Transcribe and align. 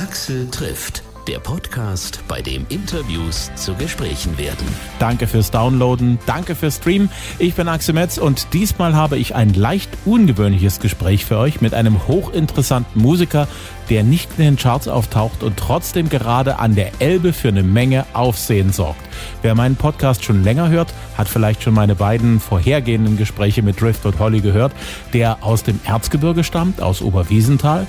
Axel 0.00 0.48
trifft 0.50 1.02
der 1.28 1.40
Podcast, 1.40 2.24
bei 2.26 2.40
dem 2.40 2.64
Interviews 2.70 3.50
zu 3.54 3.74
Gesprächen 3.74 4.38
werden. 4.38 4.66
Danke 4.98 5.26
fürs 5.26 5.50
Downloaden, 5.50 6.18
danke 6.24 6.54
fürs 6.54 6.76
Streamen. 6.76 7.10
Ich 7.38 7.54
bin 7.54 7.68
Axel 7.68 7.94
Metz 7.94 8.16
und 8.16 8.54
diesmal 8.54 8.94
habe 8.94 9.18
ich 9.18 9.34
ein 9.34 9.52
leicht 9.52 9.90
ungewöhnliches 10.06 10.80
Gespräch 10.80 11.26
für 11.26 11.36
euch 11.36 11.60
mit 11.60 11.74
einem 11.74 12.08
hochinteressanten 12.08 13.00
Musiker, 13.00 13.46
der 13.90 14.02
nicht 14.02 14.30
in 14.38 14.44
den 14.44 14.56
Charts 14.56 14.88
auftaucht 14.88 15.42
und 15.42 15.58
trotzdem 15.58 16.08
gerade 16.08 16.58
an 16.58 16.74
der 16.74 16.92
Elbe 17.00 17.32
für 17.32 17.48
eine 17.48 17.62
Menge 17.62 18.06
Aufsehen 18.14 18.72
sorgt. 18.72 19.00
Wer 19.42 19.54
meinen 19.54 19.76
Podcast 19.76 20.24
schon 20.24 20.42
länger 20.42 20.68
hört, 20.70 20.94
hat 21.18 21.28
vielleicht 21.28 21.62
schon 21.62 21.74
meine 21.74 21.94
beiden 21.94 22.40
vorhergehenden 22.40 23.16
Gespräche 23.16 23.62
mit 23.62 23.80
Drift 23.80 24.06
und 24.06 24.18
Holly 24.18 24.40
gehört, 24.40 24.72
der 25.12 25.44
aus 25.44 25.62
dem 25.62 25.78
Erzgebirge 25.84 26.44
stammt, 26.44 26.80
aus 26.80 27.02
Oberwiesenthal, 27.02 27.86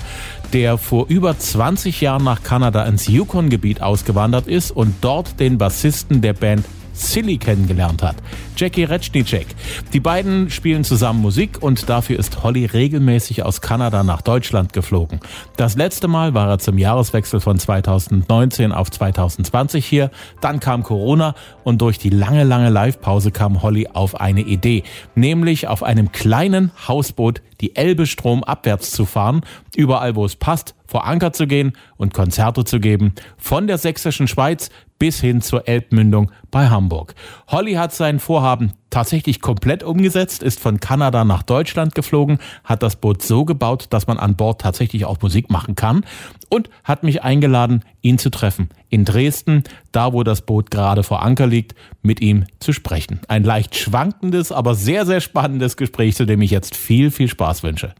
der 0.52 0.78
vor 0.78 1.06
über 1.08 1.38
20 1.38 2.00
Jahren 2.00 2.24
nach 2.24 2.42
Kanada 2.42 2.84
ins 2.84 3.08
Yukon-Gebiet 3.08 3.80
ausgewandert 3.80 4.46
ist 4.46 4.70
und 4.70 4.94
dort 5.00 5.40
den 5.40 5.58
Bassisten 5.58 6.20
der 6.20 6.34
Band 6.34 6.66
Silly 6.92 7.38
kennengelernt 7.38 8.02
hat. 8.02 8.16
Jackie 8.56 8.84
Retschnicek. 8.84 9.46
Die 9.92 10.00
beiden 10.00 10.50
spielen 10.50 10.84
zusammen 10.84 11.20
Musik 11.20 11.62
und 11.62 11.88
dafür 11.88 12.18
ist 12.18 12.42
Holly 12.42 12.66
regelmäßig 12.66 13.42
aus 13.44 13.60
Kanada 13.60 14.02
nach 14.04 14.22
Deutschland 14.22 14.72
geflogen. 14.72 15.20
Das 15.56 15.76
letzte 15.76 16.08
Mal 16.08 16.34
war 16.34 16.48
er 16.48 16.58
zum 16.58 16.78
Jahreswechsel 16.78 17.40
von 17.40 17.58
2019 17.58 18.72
auf 18.72 18.90
2020 18.90 19.84
hier. 19.84 20.10
Dann 20.40 20.60
kam 20.60 20.82
Corona 20.82 21.34
und 21.64 21.80
durch 21.80 21.98
die 21.98 22.10
lange, 22.10 22.44
lange 22.44 22.70
Live-Pause 22.70 23.30
kam 23.30 23.62
Holly 23.62 23.88
auf 23.92 24.20
eine 24.20 24.42
Idee, 24.42 24.84
nämlich 25.14 25.68
auf 25.68 25.82
einem 25.82 26.12
kleinen 26.12 26.70
Hausboot 26.86 27.42
die 27.60 27.76
Elbe 27.76 28.06
stromabwärts 28.06 28.90
zu 28.90 29.06
fahren, 29.06 29.42
überall 29.76 30.16
wo 30.16 30.24
es 30.24 30.36
passt, 30.36 30.74
vor 30.86 31.06
Anker 31.06 31.32
zu 31.32 31.46
gehen 31.46 31.72
und 31.96 32.12
Konzerte 32.12 32.64
zu 32.64 32.80
geben, 32.80 33.14
von 33.38 33.66
der 33.66 33.78
sächsischen 33.78 34.28
Schweiz 34.28 34.68
bis 35.02 35.20
hin 35.20 35.40
zur 35.40 35.66
Elbmündung 35.66 36.30
bei 36.52 36.68
Hamburg. 36.68 37.16
Holly 37.48 37.72
hat 37.72 37.92
sein 37.92 38.20
Vorhaben 38.20 38.72
tatsächlich 38.88 39.40
komplett 39.40 39.82
umgesetzt, 39.82 40.44
ist 40.44 40.60
von 40.60 40.78
Kanada 40.78 41.24
nach 41.24 41.42
Deutschland 41.42 41.96
geflogen, 41.96 42.38
hat 42.62 42.84
das 42.84 42.94
Boot 42.94 43.20
so 43.20 43.44
gebaut, 43.44 43.86
dass 43.90 44.06
man 44.06 44.16
an 44.18 44.36
Bord 44.36 44.60
tatsächlich 44.60 45.04
auch 45.04 45.20
Musik 45.20 45.50
machen 45.50 45.74
kann 45.74 46.04
und 46.50 46.70
hat 46.84 47.02
mich 47.02 47.24
eingeladen, 47.24 47.82
ihn 48.00 48.16
zu 48.16 48.30
treffen. 48.30 48.68
In 48.90 49.04
Dresden, 49.04 49.64
da 49.90 50.12
wo 50.12 50.22
das 50.22 50.42
Boot 50.42 50.70
gerade 50.70 51.02
vor 51.02 51.20
Anker 51.24 51.48
liegt, 51.48 51.74
mit 52.02 52.20
ihm 52.20 52.44
zu 52.60 52.72
sprechen. 52.72 53.18
Ein 53.26 53.42
leicht 53.42 53.74
schwankendes, 53.74 54.52
aber 54.52 54.76
sehr, 54.76 55.04
sehr 55.04 55.20
spannendes 55.20 55.76
Gespräch, 55.76 56.14
zu 56.14 56.26
dem 56.26 56.42
ich 56.42 56.52
jetzt 56.52 56.76
viel, 56.76 57.10
viel 57.10 57.26
Spaß 57.26 57.64
wünsche. 57.64 57.92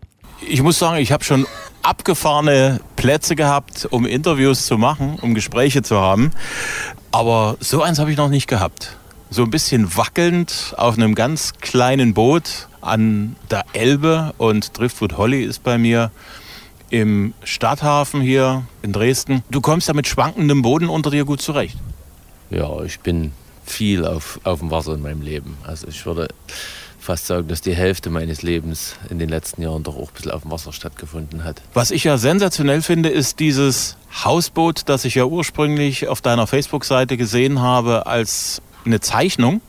Ich 0.49 0.63
muss 0.63 0.79
sagen, 0.79 0.99
ich 0.99 1.13
habe 1.13 1.25
schon 1.25 1.47
abgefahrene 1.83 2.81
Plätze 2.97 3.37
gehabt, 3.37 3.87
um 3.91 4.07
Interviews 4.07 4.67
zu 4.67 4.79
machen, 4.79 5.19
um 5.21 5.35
Gespräche 5.35 5.83
zu 5.83 5.99
haben. 5.99 6.31
Aber 7.11 7.57
so 7.61 7.83
eins 7.83 7.99
habe 7.99 8.11
ich 8.11 8.17
noch 8.17 8.29
nicht 8.29 8.47
gehabt. 8.47 8.97
So 9.31 9.43
ein 9.43 9.51
bisschen 9.51 9.97
wackelnd 9.97 10.75
auf 10.77 10.97
einem 10.97 11.15
ganz 11.15 11.55
kleinen 11.61 12.15
Boot 12.15 12.69
an 12.81 13.37
der 13.51 13.65
Elbe 13.73 14.35
und 14.39 14.77
Driftwood 14.79 15.17
Holly 15.17 15.43
ist 15.43 15.63
bei 15.63 15.79
mir 15.79 16.11
im 16.91 17.33
Stadthafen 17.43 18.21
hier 18.21 18.67
in 18.83 18.93
Dresden. 18.93 19.43
Du 19.51 19.61
kommst 19.61 19.89
ja 19.89 19.95
mit 19.95 20.07
schwankendem 20.07 20.63
Boden 20.63 20.89
unter 20.89 21.11
dir 21.11 21.25
gut 21.25 21.41
zurecht. 21.41 21.79
Ja, 22.51 22.83
ich 22.83 23.01
bin 23.01 23.33
viel 23.65 24.05
auf, 24.05 24.41
auf 24.45 24.59
dem 24.59 24.71
Wasser 24.71 24.95
in 24.95 25.03
meinem 25.03 25.23
Leben. 25.23 25.57
Also 25.65 25.89
ich 25.89 26.05
würde 26.05 26.29
fast 27.03 27.27
sagen, 27.27 27.49
dass 27.49 27.61
die 27.61 27.75
Hälfte 27.75 28.11
meines 28.11 28.43
Lebens 28.43 28.95
in 29.11 29.19
den 29.19 29.29
letzten 29.29 29.61
Jahren 29.61 29.83
doch 29.83 29.97
auch 29.97 30.09
ein 30.09 30.15
bisschen 30.15 30.31
auf 30.31 30.43
dem 30.43 30.53
Wasser 30.53 30.73
stattgefunden 30.73 31.43
hat. 31.43 31.61
Was 31.75 31.91
ich 31.91 32.05
ja 32.05 32.17
sensationell 32.17 32.81
finde, 32.81 33.09
ist 33.09 33.41
dieses 33.41 33.97
Hausboot, 34.25 34.83
das 34.87 35.05
ich 35.05 35.17
ja 35.17 35.25
ursprünglich 35.25 36.07
auf 36.07 36.21
deiner 36.21 36.47
Facebook-Seite 36.47 37.17
gesehen 37.17 37.61
habe 37.61 38.07
als 38.07 38.63
eine 38.85 39.01
Zeichnung. 39.01 39.61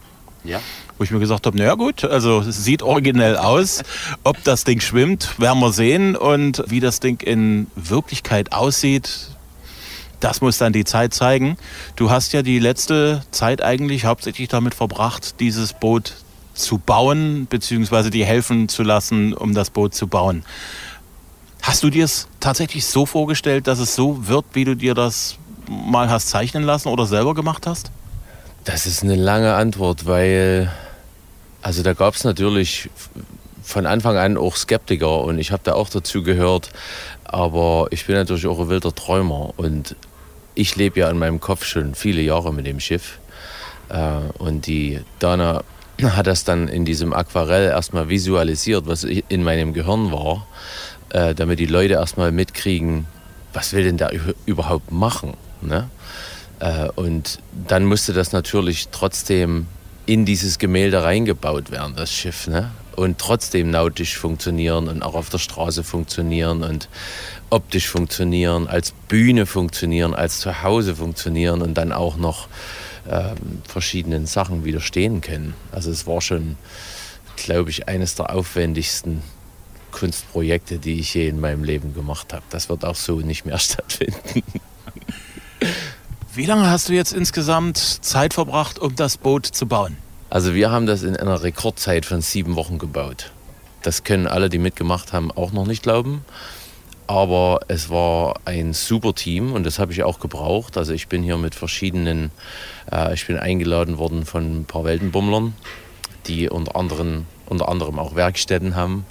Ja. 0.44 0.62
Wo 0.98 1.04
ich 1.04 1.12
mir 1.12 1.20
gesagt 1.20 1.48
habe, 1.48 1.58
naja 1.58 1.74
gut, 1.74 2.04
also 2.04 2.42
es 2.42 2.64
sieht 2.64 2.84
originell 2.84 3.36
aus. 3.38 3.82
Ob 4.24 4.44
das 4.44 4.64
Ding 4.64 4.80
schwimmt, 4.80 5.40
werden 5.40 5.60
wir 5.60 5.74
sehen. 5.74 6.16
Und 6.16 6.64
wie 6.68 6.80
das 6.80 7.00
Ding 7.00 7.20
in 7.22 7.66
Wirklichkeit 7.76 8.54
aussieht, 8.54 9.30
das 10.20 10.40
muss 10.40 10.60
dann 10.60 10.72
die 10.72 10.86
Zeit 10.86 11.16
zeigen. 11.16 11.58
Du 11.96 12.12
hast 12.12 12.32
ja 12.32 12.44
die 12.44 12.60
letzte 12.60 13.24
Zeit 13.32 13.64
eigentlich 13.64 14.06
hauptsächlich 14.06 14.50
damit 14.50 14.76
verbracht, 14.76 15.40
dieses 15.40 15.74
Boot 15.74 16.14
zu 16.54 16.78
bauen, 16.78 17.48
beziehungsweise 17.50 18.10
dir 18.10 18.26
helfen 18.26 18.70
zu 18.70 18.84
lassen, 18.84 19.34
um 19.34 19.54
das 19.54 19.70
Boot 19.70 19.94
zu 19.94 20.08
bauen. 20.08 20.44
Hast 21.62 21.84
du 21.84 21.90
dir 21.90 22.06
es 22.06 22.28
tatsächlich 22.40 22.86
so 22.86 23.06
vorgestellt, 23.06 23.68
dass 23.68 23.80
es 23.80 23.96
so 23.96 24.28
wird, 24.28 24.46
wie 24.54 24.66
du 24.66 24.76
dir 24.76 24.94
das 24.94 25.38
mal 25.68 26.10
hast 26.10 26.30
zeichnen 26.30 26.64
lassen 26.64 26.90
oder 26.90 27.06
selber 27.06 27.34
gemacht 27.34 27.66
hast? 27.68 27.92
Das 28.66 28.86
ist 28.86 29.04
eine 29.04 29.16
lange 29.16 29.56
Antwort, 29.56 30.06
weil 30.06 30.72
also 31.62 31.82
da 31.82 31.94
gab 31.94 32.14
es 32.16 32.26
natürlich 32.26 32.90
von 33.64 33.86
Anfang 33.86 34.18
an 34.18 34.38
auch 34.38 34.58
Skeptiker 34.58 35.22
und 35.22 35.40
ich 35.40 35.52
habe 35.52 35.64
da 35.64 35.74
auch 35.74 35.88
dazu 35.88 36.22
gehört, 36.22 36.72
aber 37.24 37.88
ich 37.92 38.06
bin 38.06 38.16
natürlich 38.16 38.48
auch 38.48 38.60
ein 38.60 38.68
wilder 38.68 38.94
Träumer 38.94 39.54
und 39.56 39.96
ich 40.56 40.76
lebe 40.76 41.00
ja 41.00 41.10
in 41.10 41.18
meinem 41.18 41.40
Kopf 41.40 41.64
schon 41.64 41.96
viele 41.96 42.22
Jahre 42.22 42.54
mit 42.54 42.68
dem 42.68 42.82
Schiff 42.82 43.20
äh, 43.88 44.20
und 44.38 44.68
die 44.68 45.00
Dana 45.20 45.64
hat 46.02 46.28
das 46.28 46.44
dann 46.44 46.68
in 46.68 46.86
diesem 46.86 47.14
Aquarell 47.14 47.70
erstmal 47.70 48.10
visualisiert, 48.10 48.88
was 48.88 49.04
in 49.04 49.44
meinem 49.44 49.74
Gehirn 49.74 50.12
war, 50.12 50.48
äh, 51.10 51.36
damit 51.36 51.60
die 51.60 51.66
Leute 51.66 51.94
erstmal 51.94 52.32
mitkriegen, 52.32 53.06
was 53.54 53.74
will 53.74 53.84
denn 53.84 53.98
der 53.98 54.12
überhaupt 54.46 54.92
machen. 54.92 55.36
Ne? 55.62 55.90
Äh, 56.60 56.90
und 56.96 57.40
dann 57.68 57.86
musste 57.86 58.14
das 58.14 58.32
natürlich 58.32 58.90
trotzdem 58.92 59.68
in 60.06 60.26
dieses 60.26 60.60
Gemälde 60.60 61.04
reingebaut 61.04 61.72
werden, 61.72 61.96
das 61.96 62.12
Schiff. 62.12 62.48
Ne? 62.48 62.72
Und 62.96 63.20
trotzdem 63.20 63.70
nautisch 63.70 64.18
funktionieren 64.18 64.88
und 64.88 65.02
auch 65.02 65.16
auf 65.16 65.30
der 65.30 65.38
Straße 65.38 65.84
funktionieren 65.84 66.64
und 66.64 66.90
optisch 67.50 67.88
funktionieren, 67.88 68.68
als 68.68 68.94
Bühne 69.08 69.46
funktionieren, 69.46 70.14
als 70.14 70.40
Zuhause 70.40 70.96
funktionieren 70.96 71.62
und 71.62 71.76
dann 71.76 71.92
auch 71.92 72.18
noch 72.18 72.48
ähm, 73.10 73.62
verschiedenen 73.68 74.26
Sachen 74.26 74.66
widerstehen 74.66 75.22
können. 75.22 75.54
Also 75.72 75.92
es 75.92 76.08
war 76.08 76.22
schon, 76.22 76.58
glaube 77.36 77.70
ich, 77.70 77.88
eines 77.88 78.16
der 78.16 78.34
aufwendigsten 78.34 79.22
Kunstprojekte, 79.92 80.80
die 80.80 81.00
ich 81.00 81.14
je 81.14 81.28
in 81.28 81.40
meinem 81.40 81.64
Leben 81.64 81.94
gemacht 81.94 82.34
habe. 82.34 82.44
Das 82.50 82.70
wird 82.70 82.84
auch 82.84 82.96
so 82.96 83.20
nicht 83.20 83.46
mehr 83.46 83.58
stattfinden. 83.60 84.44
Wie 86.34 86.46
lange 86.46 86.70
hast 86.70 86.90
du 86.90 86.94
jetzt 86.94 87.14
insgesamt 87.14 87.78
Zeit 87.78 88.34
verbracht, 88.34 88.80
um 88.80 88.96
das 88.96 89.18
Boot 89.18 89.46
zu 89.46 89.68
bauen? 89.68 89.98
Also 90.30 90.56
wir 90.56 90.72
haben 90.72 90.88
das 90.88 91.04
in 91.04 91.16
einer 91.16 91.44
Rekordzeit 91.44 92.08
von 92.08 92.22
sieben 92.22 92.56
Wochen 92.56 92.80
gebaut. 92.80 93.32
Das 93.84 94.04
können 94.04 94.26
alle, 94.26 94.50
die 94.50 94.58
mitgemacht 94.58 95.14
haben, 95.14 95.32
auch 95.32 95.52
noch 95.52 95.68
nicht 95.68 95.84
glauben. 95.84 96.26
Aber 97.14 97.60
es 97.68 97.92
war 97.92 98.40
ein 98.46 98.74
super 98.74 99.14
Team 99.14 99.54
und 99.54 99.68
das 99.68 99.78
habe 99.78 99.92
ich 99.92 100.02
auch 100.02 100.20
gebraucht. 100.20 100.80
Also 100.80 100.94
ich 100.94 101.10
bin 101.10 101.22
hier 101.22 101.38
mit 101.38 101.54
verschiedenen, 101.54 102.32
äh, 102.92 103.14
ich 103.14 103.28
bin 103.28 103.38
eingeladen 103.38 104.00
worden 104.00 104.26
von 104.26 104.62
ein 104.62 104.66
paar 104.66 104.84
Weltenbummlern, 104.84 105.54
die 106.26 106.50
unter 106.50 106.76
anderem, 106.76 107.28
unter 107.46 107.70
anderem 107.70 108.00
auch 108.00 108.16
Werkstätten 108.16 108.76
haben 108.76 109.06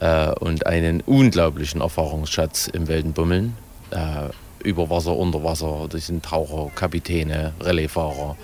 äh, 0.00 0.30
und 0.30 0.66
einen 0.66 1.02
unglaublichen 1.02 1.82
Erfahrungsschatz 1.82 2.68
im 2.68 2.88
Weltenbummeln. 2.88 3.54
Äh, 3.90 4.30
über 4.66 4.88
Wasser, 4.88 5.14
unter 5.14 5.44
Wasser, 5.44 5.88
das 5.90 6.06
sind 6.06 6.24
Taucher, 6.24 6.70
Kapitäne, 6.74 7.52
Relaisfahrer. 7.60 8.38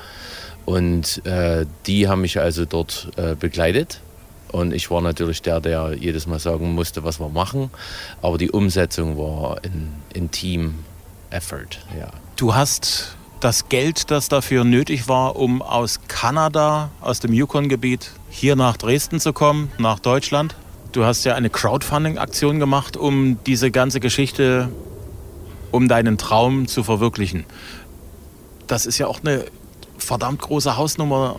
Und 0.67 1.25
äh, 1.25 1.65
die 1.87 2.09
haben 2.09 2.21
mich 2.21 2.39
also 2.39 2.67
dort 2.67 3.09
äh, 3.17 3.35
begleitet 3.37 4.03
und 4.53 4.73
ich 4.73 4.91
war 4.91 5.01
natürlich 5.01 5.43
der, 5.43 5.61
der 5.61 5.95
jedes 5.99 6.27
Mal 6.27 6.39
sagen 6.39 6.73
musste, 6.75 7.05
was 7.05 7.21
wir 7.21 7.29
machen. 7.29 7.71
Aber 8.23 8.39
die 8.39 8.51
Umsetzung 8.51 9.19
war 9.19 9.59
ein, 9.63 9.95
ein 10.15 10.31
Team-Effort. 10.31 11.79
Ja. 11.99 12.09
Du 12.37 12.55
hast 12.55 13.17
das 13.41 13.69
Geld, 13.69 14.11
das 14.11 14.29
dafür 14.29 14.65
nötig 14.65 15.09
war, 15.09 15.37
um 15.37 15.63
aus 15.63 16.01
Kanada, 16.09 16.91
aus 17.01 17.21
dem 17.21 17.33
Yukon-Gebiet, 17.33 18.11
hier 18.31 18.57
nach 18.57 18.77
Dresden 18.77 19.21
zu 19.21 19.33
kommen, 19.33 19.71
nach 19.79 19.99
Deutschland. 19.99 20.57
Du 20.93 21.05
hast 21.05 21.25
ja 21.25 21.35
eine 21.35 21.51
Crowdfunding-Aktion 21.51 22.59
gemacht, 22.59 22.97
um 22.97 23.39
diese 23.45 23.71
ganze 23.71 24.01
Geschichte, 24.01 24.71
um 25.71 25.89
deinen 25.89 26.19
Traum 26.19 26.67
zu 26.67 26.83
verwirklichen. 26.83 27.45
Das 28.67 28.87
ist 28.87 28.99
ja 28.99 29.07
auch 29.07 29.21
eine 29.21 29.45
verdammt 29.99 30.41
große 30.41 30.77
Hausnummer 30.77 31.37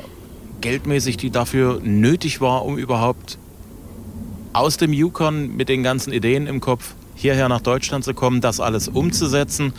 geldmäßig, 0.61 1.17
die 1.17 1.29
dafür 1.29 1.79
nötig 1.83 2.41
war, 2.41 2.65
um 2.65 2.77
überhaupt 2.77 3.37
aus 4.53 4.77
dem 4.77 4.93
Yukon 4.93 5.55
mit 5.55 5.69
den 5.69 5.83
ganzen 5.83 6.11
Ideen 6.11 6.47
im 6.47 6.59
Kopf 6.59 6.95
hierher 7.15 7.49
nach 7.49 7.61
Deutschland 7.61 8.03
zu 8.03 8.13
kommen, 8.13 8.41
das 8.41 8.59
alles 8.59 8.87
umzusetzen, 8.87 9.73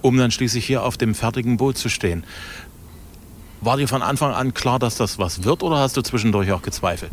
um 0.00 0.16
dann 0.16 0.30
schließlich 0.30 0.66
hier 0.66 0.82
auf 0.82 0.96
dem 0.96 1.14
fertigen 1.14 1.56
Boot 1.56 1.78
zu 1.78 1.88
stehen. 1.88 2.24
War 3.60 3.76
dir 3.76 3.86
von 3.86 4.02
Anfang 4.02 4.32
an 4.32 4.54
klar, 4.54 4.78
dass 4.78 4.96
das 4.96 5.18
was 5.18 5.44
wird 5.44 5.62
oder 5.62 5.78
hast 5.78 5.96
du 5.96 6.02
zwischendurch 6.02 6.50
auch 6.50 6.62
gezweifelt? 6.62 7.12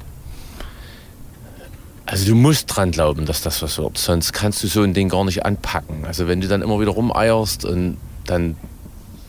Also 2.08 2.26
du 2.26 2.34
musst 2.34 2.76
dran 2.76 2.90
glauben, 2.90 3.28
dass 3.28 3.42
das 3.42 3.62
was 3.62 3.78
wird. 3.78 4.00
Sonst 4.00 4.34
kannst 4.34 4.64
du 4.64 4.68
so 4.68 4.82
ein 4.82 4.96
Ding 4.96 5.10
gar 5.10 5.24
nicht 5.26 5.46
anpacken. 5.46 6.06
Also 6.06 6.28
wenn 6.28 6.42
du 6.42 6.48
dann 6.48 6.64
immer 6.64 6.80
wieder 6.80 6.90
rumeierst 6.90 7.66
und 7.66 7.98
dann, 8.26 8.56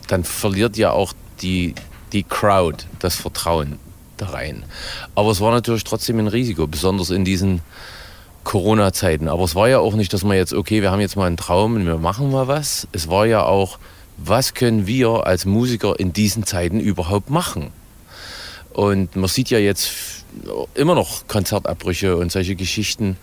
dann 0.09 0.25
verliert 0.25 0.79
ja 0.79 0.93
auch 0.93 1.13
die, 1.43 1.75
die 2.13 2.23
Crowd 2.23 2.85
das 2.99 3.17
Vertrauen 3.17 3.79
da 4.17 4.27
rein. 4.27 4.65
Aber 5.15 5.31
es 5.31 5.41
war 5.41 5.51
natürlich 5.51 5.85
trotzdem 5.85 6.19
ein 6.19 6.27
Risiko, 6.27 6.67
besonders 6.67 7.11
in 7.11 7.25
diesen 7.25 7.63
Corona-Zeiten. 8.45 9.29
Aber 9.29 9.45
es 9.45 9.55
war 9.55 9.69
ja 9.69 9.79
auch 9.79 9.95
nicht, 9.95 10.13
dass 10.13 10.25
man 10.25 10.37
jetzt, 10.37 10.53
okay, 10.53 10.83
wir 10.83 10.91
haben 10.91 11.01
jetzt 11.01 11.17
mal 11.17 11.27
einen 11.27 11.37
Traum 11.37 11.77
und 11.77 11.87
wir 11.87 11.99
machen 11.99 12.31
mal 12.31 12.49
was. 12.49 12.89
Es 12.93 13.09
war 13.09 13.27
ja 13.27 13.45
auch, 13.45 13.79
was 14.17 14.55
können 14.55 14.87
wir 14.87 15.27
als 15.27 15.47
Musiker 15.47 15.99
in 15.99 16.13
diesen 16.13 16.45
Zeiten 16.45 16.81
überhaupt 16.81 17.31
machen? 17.31 17.71
Und 18.73 19.17
man 19.17 19.29
sieht 19.29 19.51
ja 19.51 19.59
jetzt 19.59 19.91
immer 20.75 20.95
noch 20.95 21.27
Konzertabbrüche 21.27 22.17
und 22.17 22.31
solche 22.31 22.55
Geschichten, 22.55 23.17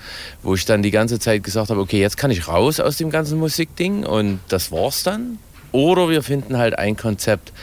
wo 0.43 0.55
ich 0.55 0.65
dann 0.65 0.83
die 0.83 0.91
ganze 0.91 1.19
Zeit 1.19 1.43
gesagt 1.43 1.69
habe, 1.69 1.79
okay, 1.79 2.01
jetzt 2.01 2.17
kann 2.17 2.31
ich 2.31 2.47
raus 2.47 2.79
aus 2.79 2.97
dem 2.97 3.09
ganzen 3.09 3.39
Musikding 3.39 4.05
und 4.05 4.39
das 4.49 4.71
war's 4.71 5.03
dann. 5.03 5.39
Oder 5.71 6.09
wir 6.09 6.23
finden 6.23 6.57
halt 6.57 6.77
ein 6.77 6.97
Konzept, 6.97 7.53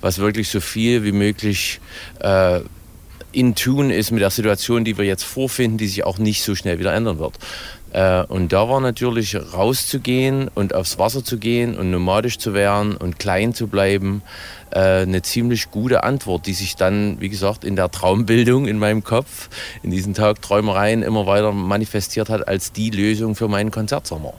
was 0.00 0.18
wirklich 0.18 0.48
so 0.48 0.60
viel 0.60 1.04
wie 1.04 1.12
möglich 1.12 1.80
äh, 2.20 2.60
in 3.32 3.54
Tune 3.54 3.94
ist 3.94 4.10
mit 4.10 4.22
der 4.22 4.30
Situation, 4.30 4.84
die 4.84 4.96
wir 4.96 5.04
jetzt 5.04 5.24
vorfinden, 5.24 5.78
die 5.78 5.88
sich 5.88 6.04
auch 6.04 6.18
nicht 6.18 6.42
so 6.42 6.54
schnell 6.54 6.78
wieder 6.78 6.94
ändern 6.94 7.18
wird. 7.18 7.38
Äh, 7.92 8.24
und 8.24 8.52
da 8.52 8.68
war 8.68 8.80
natürlich 8.80 9.36
rauszugehen 9.36 10.48
und 10.54 10.74
aufs 10.74 10.98
Wasser 10.98 11.24
zu 11.24 11.38
gehen 11.38 11.76
und 11.78 11.90
nomadisch 11.90 12.38
zu 12.38 12.54
werden 12.54 12.96
und 12.96 13.18
klein 13.18 13.54
zu 13.54 13.68
bleiben, 13.68 14.22
äh, 14.70 15.02
eine 15.02 15.22
ziemlich 15.22 15.70
gute 15.70 16.02
Antwort, 16.02 16.46
die 16.46 16.54
sich 16.54 16.76
dann, 16.76 17.20
wie 17.20 17.28
gesagt, 17.28 17.64
in 17.64 17.76
der 17.76 17.90
Traumbildung 17.90 18.66
in 18.66 18.78
meinem 18.78 19.04
Kopf, 19.04 19.48
in 19.82 19.90
diesen 19.90 20.14
Tagträumereien 20.14 21.02
immer 21.02 21.26
weiter 21.26 21.52
manifestiert 21.52 22.28
hat 22.28 22.48
als 22.48 22.72
die 22.72 22.90
Lösung 22.90 23.36
für 23.36 23.48
meinen 23.48 23.70
Konzertsommer. 23.70 24.34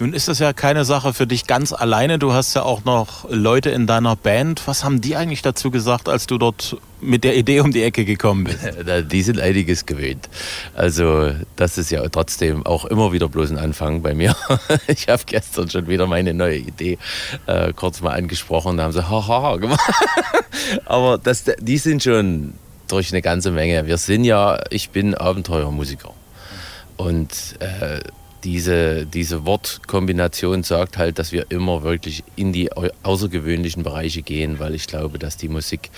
Nun 0.00 0.12
ist 0.12 0.26
das 0.26 0.40
ja 0.40 0.52
keine 0.52 0.84
Sache 0.84 1.14
für 1.14 1.26
dich 1.26 1.46
ganz 1.46 1.72
alleine. 1.72 2.18
Du 2.18 2.32
hast 2.32 2.52
ja 2.54 2.64
auch 2.64 2.84
noch 2.84 3.30
Leute 3.30 3.70
in 3.70 3.86
deiner 3.86 4.16
Band. 4.16 4.66
Was 4.66 4.82
haben 4.82 5.00
die 5.00 5.14
eigentlich 5.14 5.40
dazu 5.40 5.70
gesagt, 5.70 6.08
als 6.08 6.26
du 6.26 6.36
dort 6.36 6.78
mit 7.00 7.22
der 7.22 7.36
Idee 7.36 7.60
um 7.60 7.70
die 7.70 7.84
Ecke 7.84 8.04
gekommen 8.04 8.44
bist? 8.44 8.58
Die 9.12 9.22
sind 9.22 9.38
einiges 9.38 9.86
gewöhnt. 9.86 10.28
Also 10.74 11.30
das 11.54 11.78
ist 11.78 11.92
ja 11.92 12.08
trotzdem 12.08 12.66
auch 12.66 12.86
immer 12.86 13.12
wieder 13.12 13.28
bloß 13.28 13.52
ein 13.52 13.58
Anfang 13.58 14.02
bei 14.02 14.14
mir. 14.14 14.34
Ich 14.88 15.08
habe 15.08 15.22
gestern 15.26 15.70
schon 15.70 15.86
wieder 15.86 16.06
meine 16.06 16.34
neue 16.34 16.58
Idee 16.58 16.98
äh, 17.46 17.72
kurz 17.72 18.00
mal 18.00 18.16
angesprochen. 18.16 18.76
Da 18.76 18.84
haben 18.84 18.92
sie 18.92 19.08
haha 19.08 19.56
gemacht. 19.56 19.80
Aber 20.86 21.18
das, 21.18 21.44
die 21.60 21.78
sind 21.78 22.02
schon 22.02 22.54
durch 22.88 23.12
eine 23.12 23.22
ganze 23.22 23.52
Menge. 23.52 23.86
Wir 23.86 23.98
sind 23.98 24.24
ja, 24.24 24.60
ich 24.70 24.90
bin 24.90 25.14
Abenteuermusiker. 25.14 26.12
Und 26.96 27.30
äh, 27.60 28.00
diese, 28.44 29.06
diese 29.06 29.46
Wortkombination 29.46 30.62
sagt 30.62 30.98
halt, 30.98 31.18
dass 31.18 31.32
wir 31.32 31.46
immer 31.50 31.82
wirklich 31.82 32.22
in 32.36 32.52
die 32.52 32.70
außergewöhnlichen 33.02 33.82
Bereiche 33.82 34.22
gehen, 34.22 34.58
weil 34.58 34.74
ich 34.74 34.86
glaube, 34.86 35.18
dass 35.18 35.36
die 35.36 35.48
Musik 35.48 35.90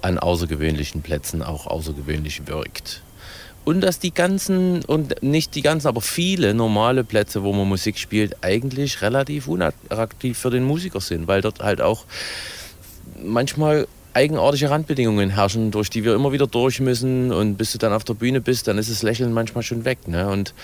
an 0.00 0.18
außergewöhnlichen 0.18 1.02
Plätzen 1.02 1.42
auch 1.42 1.66
außergewöhnlich 1.66 2.46
wirkt. 2.46 3.02
Und 3.64 3.82
dass 3.82 3.98
die 3.98 4.14
ganzen, 4.14 4.84
und 4.84 5.22
nicht 5.22 5.54
die 5.54 5.60
ganzen, 5.60 5.88
aber 5.88 6.00
viele 6.00 6.54
normale 6.54 7.04
Plätze, 7.04 7.42
wo 7.42 7.52
man 7.52 7.68
Musik 7.68 7.98
spielt, 7.98 8.42
eigentlich 8.42 9.02
relativ 9.02 9.48
unattraktiv 9.48 10.38
für 10.38 10.50
den 10.50 10.64
Musiker 10.64 11.00
sind, 11.00 11.26
weil 11.26 11.42
dort 11.42 11.60
halt 11.60 11.82
auch 11.82 12.04
manchmal 13.22 13.86
eigenartige 14.18 14.68
Randbedingungen 14.68 15.30
herrschen, 15.30 15.70
durch 15.70 15.90
die 15.90 16.02
wir 16.02 16.14
immer 16.14 16.32
wieder 16.32 16.48
durch 16.48 16.80
müssen. 16.80 17.32
Und 17.32 17.56
bis 17.56 17.70
du 17.72 17.78
dann 17.78 17.92
auf 17.92 18.02
der 18.02 18.14
Bühne 18.14 18.40
bist, 18.40 18.66
dann 18.66 18.76
ist 18.76 18.90
das 18.90 19.02
Lächeln 19.02 19.32
manchmal 19.32 19.62
schon 19.62 19.84
weg. 19.84 20.08
Ne? 20.08 20.28
Und 20.28 20.54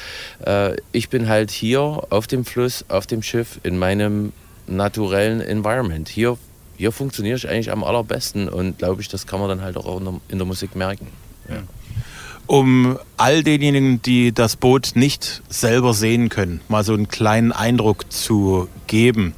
äh, 0.44 0.76
ich 0.90 1.08
bin 1.08 1.28
halt 1.28 1.52
hier 1.52 1.80
auf 1.80 2.26
dem 2.26 2.44
Fluss, 2.44 2.84
auf 2.88 3.06
dem 3.06 3.22
Schiff, 3.22 3.60
in 3.62 3.78
meinem 3.78 4.32
naturellen 4.66 5.40
Environment. 5.40 6.08
Hier, 6.08 6.36
hier 6.76 6.90
funktioniere 6.90 7.36
ich 7.36 7.48
eigentlich 7.48 7.70
am 7.70 7.84
allerbesten 7.84 8.48
und 8.48 8.78
glaube 8.78 9.02
ich, 9.02 9.08
das 9.08 9.26
kann 9.26 9.38
man 9.38 9.48
dann 9.48 9.62
halt 9.62 9.76
auch 9.76 9.98
in 9.98 10.04
der, 10.04 10.14
in 10.28 10.38
der 10.38 10.46
Musik 10.46 10.74
merken. 10.74 11.06
Ja. 11.48 11.62
Um 12.46 12.98
all 13.16 13.42
denjenigen, 13.42 14.02
die 14.02 14.32
das 14.32 14.56
Boot 14.56 14.92
nicht 14.96 15.42
selber 15.48 15.94
sehen 15.94 16.28
können, 16.28 16.60
mal 16.68 16.82
so 16.82 16.92
einen 16.92 17.08
kleinen 17.08 17.52
Eindruck 17.52 18.10
zu 18.12 18.68
geben. 18.88 19.34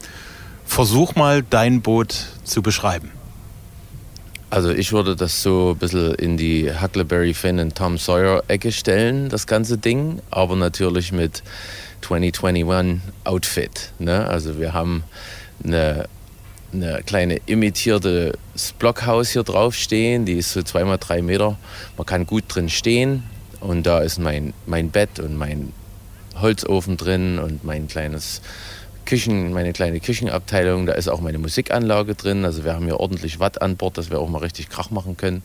Versuch 0.64 1.14
mal 1.14 1.42
dein 1.42 1.82
Boot 1.82 2.26
zu 2.44 2.62
beschreiben. 2.62 3.10
Also 4.48 4.70
ich 4.70 4.92
würde 4.92 5.16
das 5.16 5.42
so 5.42 5.72
ein 5.72 5.78
bisschen 5.78 6.14
in 6.14 6.36
die 6.36 6.70
Huckleberry 6.70 7.34
Finn 7.34 7.58
und 7.58 7.74
Tom 7.74 7.98
Sawyer 7.98 8.44
Ecke 8.46 8.70
stellen, 8.70 9.28
das 9.28 9.46
ganze 9.46 9.76
Ding, 9.76 10.20
aber 10.30 10.54
natürlich 10.54 11.10
mit 11.10 11.42
2021 12.02 13.00
Outfit. 13.24 13.92
Ne? 13.98 14.26
Also 14.28 14.60
wir 14.60 14.72
haben 14.72 15.02
eine, 15.64 16.08
eine 16.72 17.02
kleine 17.04 17.40
imitierte 17.46 18.38
Blockhaus 18.78 19.30
hier 19.30 19.42
drauf 19.42 19.74
stehen, 19.74 20.24
die 20.26 20.34
ist 20.34 20.52
so 20.52 20.62
zweimal 20.62 20.98
drei 20.98 21.22
Meter. 21.22 21.58
Man 21.96 22.06
kann 22.06 22.24
gut 22.24 22.44
drin 22.46 22.68
stehen 22.68 23.24
und 23.58 23.84
da 23.84 23.98
ist 23.98 24.18
mein, 24.20 24.52
mein 24.66 24.90
Bett 24.90 25.18
und 25.18 25.36
mein 25.36 25.72
Holzofen 26.40 26.96
drin 26.96 27.40
und 27.40 27.64
mein 27.64 27.88
kleines 27.88 28.42
Küchen, 29.06 29.52
meine 29.52 29.72
kleine 29.72 30.00
Küchenabteilung, 30.00 30.84
da 30.84 30.92
ist 30.92 31.08
auch 31.08 31.20
meine 31.20 31.38
Musikanlage 31.38 32.14
drin. 32.14 32.44
Also 32.44 32.64
wir 32.64 32.74
haben 32.74 32.84
hier 32.84 33.00
ordentlich 33.00 33.40
Watt 33.40 33.62
an 33.62 33.76
Bord, 33.76 33.96
dass 33.96 34.10
wir 34.10 34.20
auch 34.20 34.28
mal 34.28 34.38
richtig 34.38 34.68
Krach 34.68 34.90
machen 34.90 35.16
können. 35.16 35.42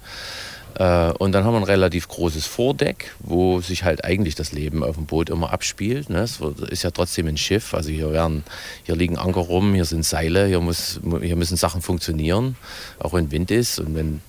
Äh, 0.75 1.11
und 1.13 1.31
dann 1.31 1.43
haben 1.43 1.53
wir 1.53 1.59
ein 1.59 1.63
relativ 1.63 2.07
großes 2.07 2.45
Vordeck, 2.45 3.15
wo 3.19 3.61
sich 3.61 3.83
halt 3.83 4.03
eigentlich 4.03 4.35
das 4.35 4.51
Leben 4.51 4.83
auf 4.83 4.95
dem 4.95 5.05
Boot 5.05 5.29
immer 5.29 5.51
abspielt. 5.51 6.09
Ne? 6.09 6.19
Es 6.19 6.39
ist 6.69 6.83
ja 6.83 6.91
trotzdem 6.91 7.27
ein 7.27 7.37
Schiff. 7.37 7.73
Also 7.73 7.89
hier, 7.89 8.11
werden, 8.11 8.43
hier 8.83 8.95
liegen 8.95 9.17
Anker 9.17 9.41
rum, 9.41 9.73
hier 9.73 9.85
sind 9.85 10.05
Seile, 10.05 10.47
hier, 10.47 10.59
muss, 10.59 10.99
hier 11.21 11.35
müssen 11.35 11.57
Sachen 11.57 11.81
funktionieren, 11.81 12.55
auch 12.99 13.13
wenn 13.13 13.31
Wind 13.31 13.51
ist 13.51 13.79
und 13.79 13.95
wenn 13.95 14.21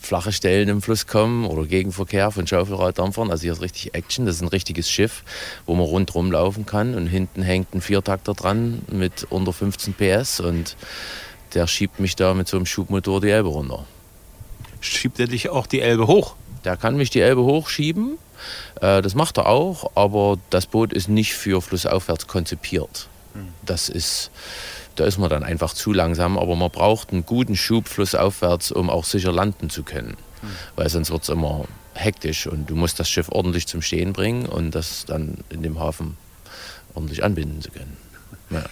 flache 0.00 0.32
Stellen 0.32 0.68
im 0.68 0.82
Fluss 0.82 1.06
kommen 1.06 1.44
oder 1.44 1.64
Gegenverkehr 1.66 2.30
von 2.30 2.46
Schaufelraddampfern. 2.46 3.30
Also 3.30 3.42
hier 3.42 3.52
ist 3.52 3.60
richtig 3.60 3.94
Action. 3.94 4.26
Das 4.26 4.36
ist 4.36 4.42
ein 4.42 4.48
richtiges 4.48 4.90
Schiff, 4.90 5.22
wo 5.66 5.74
man 5.74 5.84
rundherum 5.84 6.32
laufen 6.32 6.66
kann. 6.66 6.94
Und 6.94 7.06
hinten 7.06 7.42
hängt 7.42 7.74
ein 7.74 7.80
Viertakter 7.80 8.34
dran 8.34 8.82
mit 8.90 9.26
unter 9.30 9.52
15 9.52 9.94
PS 9.94 10.40
und 10.40 10.76
der 11.54 11.66
schiebt 11.66 12.00
mich 12.00 12.16
da 12.16 12.34
mit 12.34 12.48
so 12.48 12.56
einem 12.56 12.66
Schubmotor 12.66 13.20
die 13.20 13.30
Elbe 13.30 13.48
runter. 13.48 13.84
Schiebt 14.80 15.20
er 15.20 15.26
dich 15.26 15.50
auch 15.50 15.66
die 15.66 15.80
Elbe 15.80 16.06
hoch? 16.06 16.34
Der 16.64 16.76
kann 16.76 16.96
mich 16.96 17.10
die 17.10 17.20
Elbe 17.20 17.42
hochschieben. 17.42 18.18
Äh, 18.80 19.02
das 19.02 19.14
macht 19.14 19.38
er 19.38 19.46
auch, 19.46 19.92
aber 19.94 20.38
das 20.50 20.66
Boot 20.66 20.92
ist 20.92 21.08
nicht 21.08 21.34
für 21.34 21.60
flussaufwärts 21.60 22.26
konzipiert. 22.26 23.08
Hm. 23.34 23.48
Das 23.64 23.88
ist 23.88 24.30
da 25.00 25.06
ist 25.06 25.18
man 25.18 25.30
dann 25.30 25.42
einfach 25.42 25.72
zu 25.72 25.92
langsam. 25.92 26.38
Aber 26.38 26.56
man 26.56 26.70
braucht 26.70 27.10
einen 27.10 27.24
guten 27.24 27.56
Schub 27.56 27.88
flussaufwärts, 27.88 28.70
um 28.70 28.90
auch 28.90 29.04
sicher 29.04 29.32
landen 29.32 29.70
zu 29.70 29.82
können. 29.82 30.16
Mhm. 30.42 30.48
Weil 30.76 30.88
sonst 30.90 31.10
wird 31.10 31.22
es 31.22 31.30
immer 31.30 31.64
hektisch 31.94 32.46
und 32.46 32.68
du 32.68 32.76
musst 32.76 33.00
das 33.00 33.08
Schiff 33.08 33.28
ordentlich 33.30 33.66
zum 33.66 33.82
Stehen 33.82 34.12
bringen 34.12 34.46
und 34.46 34.74
das 34.74 35.06
dann 35.06 35.38
in 35.48 35.62
dem 35.62 35.80
Hafen 35.80 36.16
ordentlich 36.94 37.24
anbinden 37.24 37.62
zu 37.62 37.70
können. 37.70 37.96
Ja. 38.50 38.64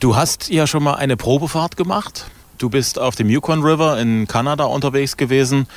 Du 0.00 0.16
hast 0.16 0.48
ja 0.50 0.66
schon 0.66 0.82
mal 0.82 0.94
eine 0.94 1.16
Probefahrt 1.16 1.76
gemacht. 1.76 2.26
Du 2.58 2.68
bist 2.68 2.98
auf 2.98 3.14
dem 3.14 3.28
Yukon 3.28 3.62
River 3.62 3.98
in 4.00 4.26
Kanada 4.26 4.64
unterwegs 4.64 5.16
gewesen. 5.16 5.68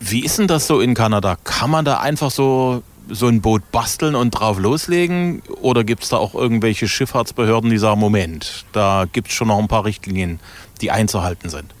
Wie 0.00 0.24
ist 0.24 0.38
denn 0.38 0.48
das 0.48 0.66
so 0.66 0.80
in 0.80 0.94
Kanada? 0.94 1.36
Kann 1.44 1.70
man 1.70 1.84
da 1.84 2.00
einfach 2.00 2.30
so 2.30 2.82
so 3.12 3.28
ein 3.28 3.40
Boot 3.40 3.70
basteln 3.70 4.14
und 4.14 4.30
drauf 4.30 4.58
loslegen? 4.58 5.42
Oder 5.60 5.84
gibt 5.84 6.02
es 6.02 6.08
da 6.08 6.16
auch 6.16 6.34
irgendwelche 6.34 6.88
Schifffahrtsbehörden, 6.88 7.70
die 7.70 7.78
sagen, 7.78 8.00
Moment, 8.00 8.64
da 8.72 9.06
gibt 9.12 9.28
es 9.28 9.34
schon 9.34 9.48
noch 9.48 9.58
ein 9.58 9.68
paar 9.68 9.84
Richtlinien, 9.84 10.40
die 10.80 10.90
einzuhalten 10.90 11.50
sind? 11.50 11.74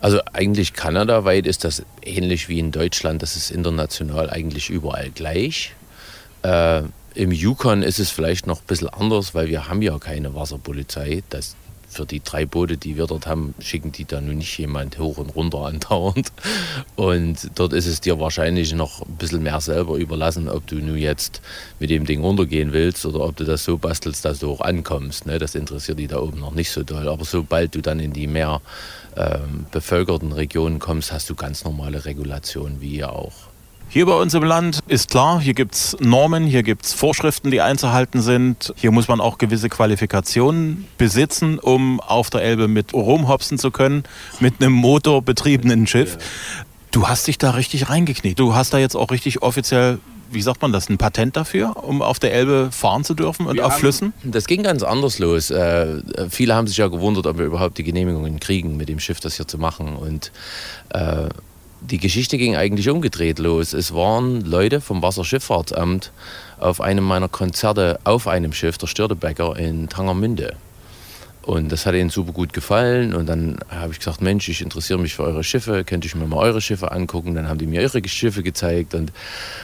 Also 0.00 0.20
eigentlich 0.32 0.72
kanadaweit 0.72 1.46
ist 1.46 1.64
das 1.64 1.84
ähnlich 2.02 2.48
wie 2.48 2.58
in 2.58 2.72
Deutschland. 2.72 3.22
Das 3.22 3.36
ist 3.36 3.50
international 3.50 4.30
eigentlich 4.30 4.68
überall 4.68 5.10
gleich. 5.10 5.74
Äh, 6.42 6.82
Im 7.14 7.30
Yukon 7.30 7.82
ist 7.84 8.00
es 8.00 8.10
vielleicht 8.10 8.48
noch 8.48 8.60
ein 8.60 8.66
bisschen 8.66 8.88
anders, 8.88 9.32
weil 9.34 9.48
wir 9.48 9.68
haben 9.68 9.80
ja 9.80 9.96
keine 9.98 10.34
Wasserpolizei. 10.34 11.22
Das 11.30 11.54
für 11.92 12.06
die 12.06 12.22
drei 12.22 12.46
Boote, 12.46 12.76
die 12.76 12.96
wir 12.96 13.06
dort 13.06 13.26
haben, 13.26 13.54
schicken 13.60 13.92
die 13.92 14.04
da 14.04 14.20
nun 14.20 14.38
nicht 14.38 14.58
jemand 14.58 14.98
hoch 14.98 15.18
und 15.18 15.36
runter 15.36 15.58
andauernd. 15.66 16.32
Und 16.96 17.50
dort 17.54 17.72
ist 17.72 17.86
es 17.86 18.00
dir 18.00 18.18
wahrscheinlich 18.18 18.72
noch 18.72 19.02
ein 19.02 19.16
bisschen 19.16 19.42
mehr 19.42 19.60
selber 19.60 19.96
überlassen, 19.96 20.48
ob 20.48 20.66
du 20.66 20.76
nun 20.76 20.96
jetzt 20.96 21.42
mit 21.78 21.90
dem 21.90 22.06
Ding 22.06 22.22
runtergehen 22.22 22.72
willst 22.72 23.04
oder 23.04 23.20
ob 23.20 23.36
du 23.36 23.44
das 23.44 23.64
so 23.64 23.76
bastelst, 23.76 24.24
dass 24.24 24.38
du 24.38 24.50
auch 24.50 24.60
ankommst. 24.60 25.26
Ne? 25.26 25.38
Das 25.38 25.54
interessiert 25.54 25.98
die 25.98 26.08
da 26.08 26.18
oben 26.18 26.40
noch 26.40 26.54
nicht 26.54 26.70
so 26.70 26.82
doll. 26.82 27.08
Aber 27.08 27.24
sobald 27.24 27.74
du 27.74 27.82
dann 27.82 28.00
in 28.00 28.12
die 28.12 28.26
mehr 28.26 28.60
ähm, 29.16 29.66
bevölkerten 29.70 30.32
Regionen 30.32 30.78
kommst, 30.78 31.12
hast 31.12 31.28
du 31.28 31.34
ganz 31.34 31.64
normale 31.64 32.04
Regulationen 32.04 32.80
wie 32.80 32.90
hier 32.90 33.12
auch. 33.12 33.51
Hier 33.94 34.06
bei 34.06 34.14
uns 34.14 34.32
im 34.32 34.42
Land 34.42 34.78
ist 34.88 35.10
klar, 35.10 35.38
hier 35.38 35.52
gibt 35.52 35.74
es 35.74 35.98
Normen, 36.00 36.46
hier 36.46 36.62
gibt 36.62 36.86
es 36.86 36.94
Vorschriften, 36.94 37.50
die 37.50 37.60
einzuhalten 37.60 38.22
sind. 38.22 38.72
Hier 38.74 38.90
muss 38.90 39.06
man 39.06 39.20
auch 39.20 39.36
gewisse 39.36 39.68
Qualifikationen 39.68 40.86
besitzen, 40.96 41.58
um 41.58 42.00
auf 42.00 42.30
der 42.30 42.40
Elbe 42.40 42.68
mit 42.68 42.94
rumhopsen 42.94 43.58
zu 43.58 43.70
können, 43.70 44.04
mit 44.40 44.62
einem 44.62 44.72
motorbetriebenen 44.72 45.86
Schiff. 45.86 46.16
Du 46.90 47.06
hast 47.06 47.26
dich 47.26 47.36
da 47.36 47.50
richtig 47.50 47.90
reingekniet. 47.90 48.38
Du 48.38 48.54
hast 48.54 48.72
da 48.72 48.78
jetzt 48.78 48.96
auch 48.96 49.10
richtig 49.10 49.42
offiziell 49.42 49.98
wie 50.30 50.40
sagt 50.40 50.62
man 50.62 50.72
das, 50.72 50.88
ein 50.88 50.96
Patent 50.96 51.36
dafür, 51.36 51.84
um 51.84 52.00
auf 52.00 52.18
der 52.18 52.32
Elbe 52.32 52.70
fahren 52.72 53.04
zu 53.04 53.12
dürfen 53.12 53.46
und 53.46 53.56
wir 53.56 53.66
auf 53.66 53.72
haben, 53.72 53.80
Flüssen? 53.80 54.14
Das 54.24 54.46
ging 54.46 54.62
ganz 54.62 54.82
anders 54.82 55.18
los. 55.18 55.50
Äh, 55.50 56.00
viele 56.30 56.54
haben 56.54 56.66
sich 56.66 56.78
ja 56.78 56.88
gewundert, 56.88 57.26
ob 57.26 57.36
wir 57.36 57.44
überhaupt 57.44 57.76
die 57.76 57.82
Genehmigungen 57.82 58.40
kriegen, 58.40 58.78
mit 58.78 58.88
dem 58.88 58.98
Schiff 58.98 59.20
das 59.20 59.36
hier 59.36 59.46
zu 59.46 59.58
machen. 59.58 59.94
Und 59.94 60.32
äh, 60.88 61.28
die 61.90 61.98
Geschichte 61.98 62.38
ging 62.38 62.56
eigentlich 62.56 62.88
umgedreht 62.88 63.38
los. 63.38 63.72
Es 63.72 63.94
waren 63.94 64.42
Leute 64.42 64.80
vom 64.80 65.02
Wasserschifffahrtsamt 65.02 66.12
auf 66.58 66.80
einem 66.80 67.04
meiner 67.04 67.28
Konzerte 67.28 67.98
auf 68.04 68.28
einem 68.28 68.52
Schiff, 68.52 68.78
der 68.78 68.86
Störtebecker 68.86 69.56
in 69.56 69.88
Tangermünde. 69.88 70.56
Und 71.44 71.72
das 71.72 71.86
hat 71.86 71.94
ihnen 71.94 72.10
super 72.10 72.32
gut 72.32 72.52
gefallen. 72.52 73.14
Und 73.14 73.26
dann 73.28 73.58
habe 73.68 73.92
ich 73.92 73.98
gesagt, 73.98 74.20
Mensch, 74.20 74.48
ich 74.48 74.62
interessiere 74.62 74.98
mich 75.00 75.14
für 75.14 75.24
eure 75.24 75.42
Schiffe, 75.42 75.82
könnte 75.82 76.06
ich 76.06 76.14
mir 76.14 76.26
mal 76.26 76.36
eure 76.36 76.60
Schiffe 76.60 76.92
angucken. 76.92 77.34
Dann 77.34 77.48
haben 77.48 77.58
die 77.58 77.66
mir 77.66 77.82
ihre 77.82 78.08
Schiffe 78.08 78.44
gezeigt. 78.44 78.94
Und, 78.94 79.12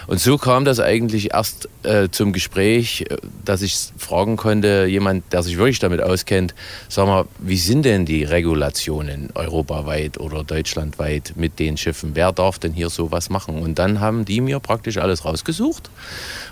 und 0.08 0.18
so 0.18 0.38
kam 0.38 0.64
das 0.64 0.80
eigentlich 0.80 1.32
erst 1.34 1.68
äh, 1.84 2.08
zum 2.10 2.32
Gespräch, 2.32 3.04
äh, 3.08 3.16
dass 3.44 3.62
ich 3.62 3.78
fragen 3.96 4.36
konnte, 4.36 4.86
jemand, 4.86 5.32
der 5.32 5.44
sich 5.44 5.56
wirklich 5.56 5.78
damit 5.78 6.02
auskennt, 6.02 6.54
sag 6.88 7.06
mal, 7.06 7.26
wie 7.38 7.56
sind 7.56 7.84
denn 7.84 8.04
die 8.04 8.24
Regulationen 8.24 9.30
europaweit 9.34 10.18
oder 10.18 10.42
deutschlandweit 10.42 11.34
mit 11.36 11.60
den 11.60 11.76
Schiffen? 11.76 12.10
Wer 12.14 12.32
darf 12.32 12.58
denn 12.58 12.72
hier 12.72 12.90
sowas 12.90 13.30
machen? 13.30 13.62
Und 13.62 13.78
dann 13.78 14.00
haben 14.00 14.24
die 14.24 14.40
mir 14.40 14.58
praktisch 14.58 14.98
alles 14.98 15.24
rausgesucht, 15.24 15.90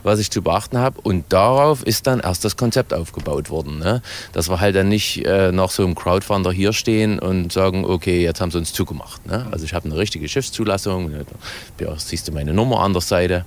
was 0.05 0.21
ich 0.21 0.31
zu 0.31 0.41
beachten 0.43 0.79
habe. 0.79 1.01
Und 1.01 1.25
darauf 1.31 1.83
ist 1.83 2.07
dann 2.07 2.21
erst 2.21 2.45
das 2.45 2.57
Konzept 2.57 2.95
aufgebaut 2.95 3.51
worden. 3.51 3.81
Ne? 3.81 4.03
Das 4.33 4.49
war 4.49 4.61
halt 4.61 4.77
dann 4.77 4.89
nicht 4.89 5.16
äh, 5.25 5.53
nach 5.53 5.71
so 5.71 5.85
einem 5.85 5.95
Crowdfunder 5.95 6.53
hier 6.53 6.73
stehen 6.73 7.19
und 7.19 7.53
sagen, 7.53 7.85
okay, 7.85 8.23
jetzt 8.23 8.41
haben 8.41 8.51
sie 8.51 8.59
uns 8.59 8.73
zugemacht. 8.73 9.27
Ne? 9.27 9.47
Also 9.51 9.65
ich 9.65 9.75
habe 9.75 9.87
eine 9.87 9.97
richtige 9.97 10.29
Schiffszulassung, 10.29 11.13
ja, 11.81 11.99
siehst 11.99 12.29
du 12.29 12.33
meine 12.33 12.53
Nummer 12.53 12.81
an 12.81 12.93
der 12.93 13.03
Seite 13.03 13.45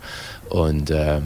und 0.50 0.90
äh, 0.90 1.22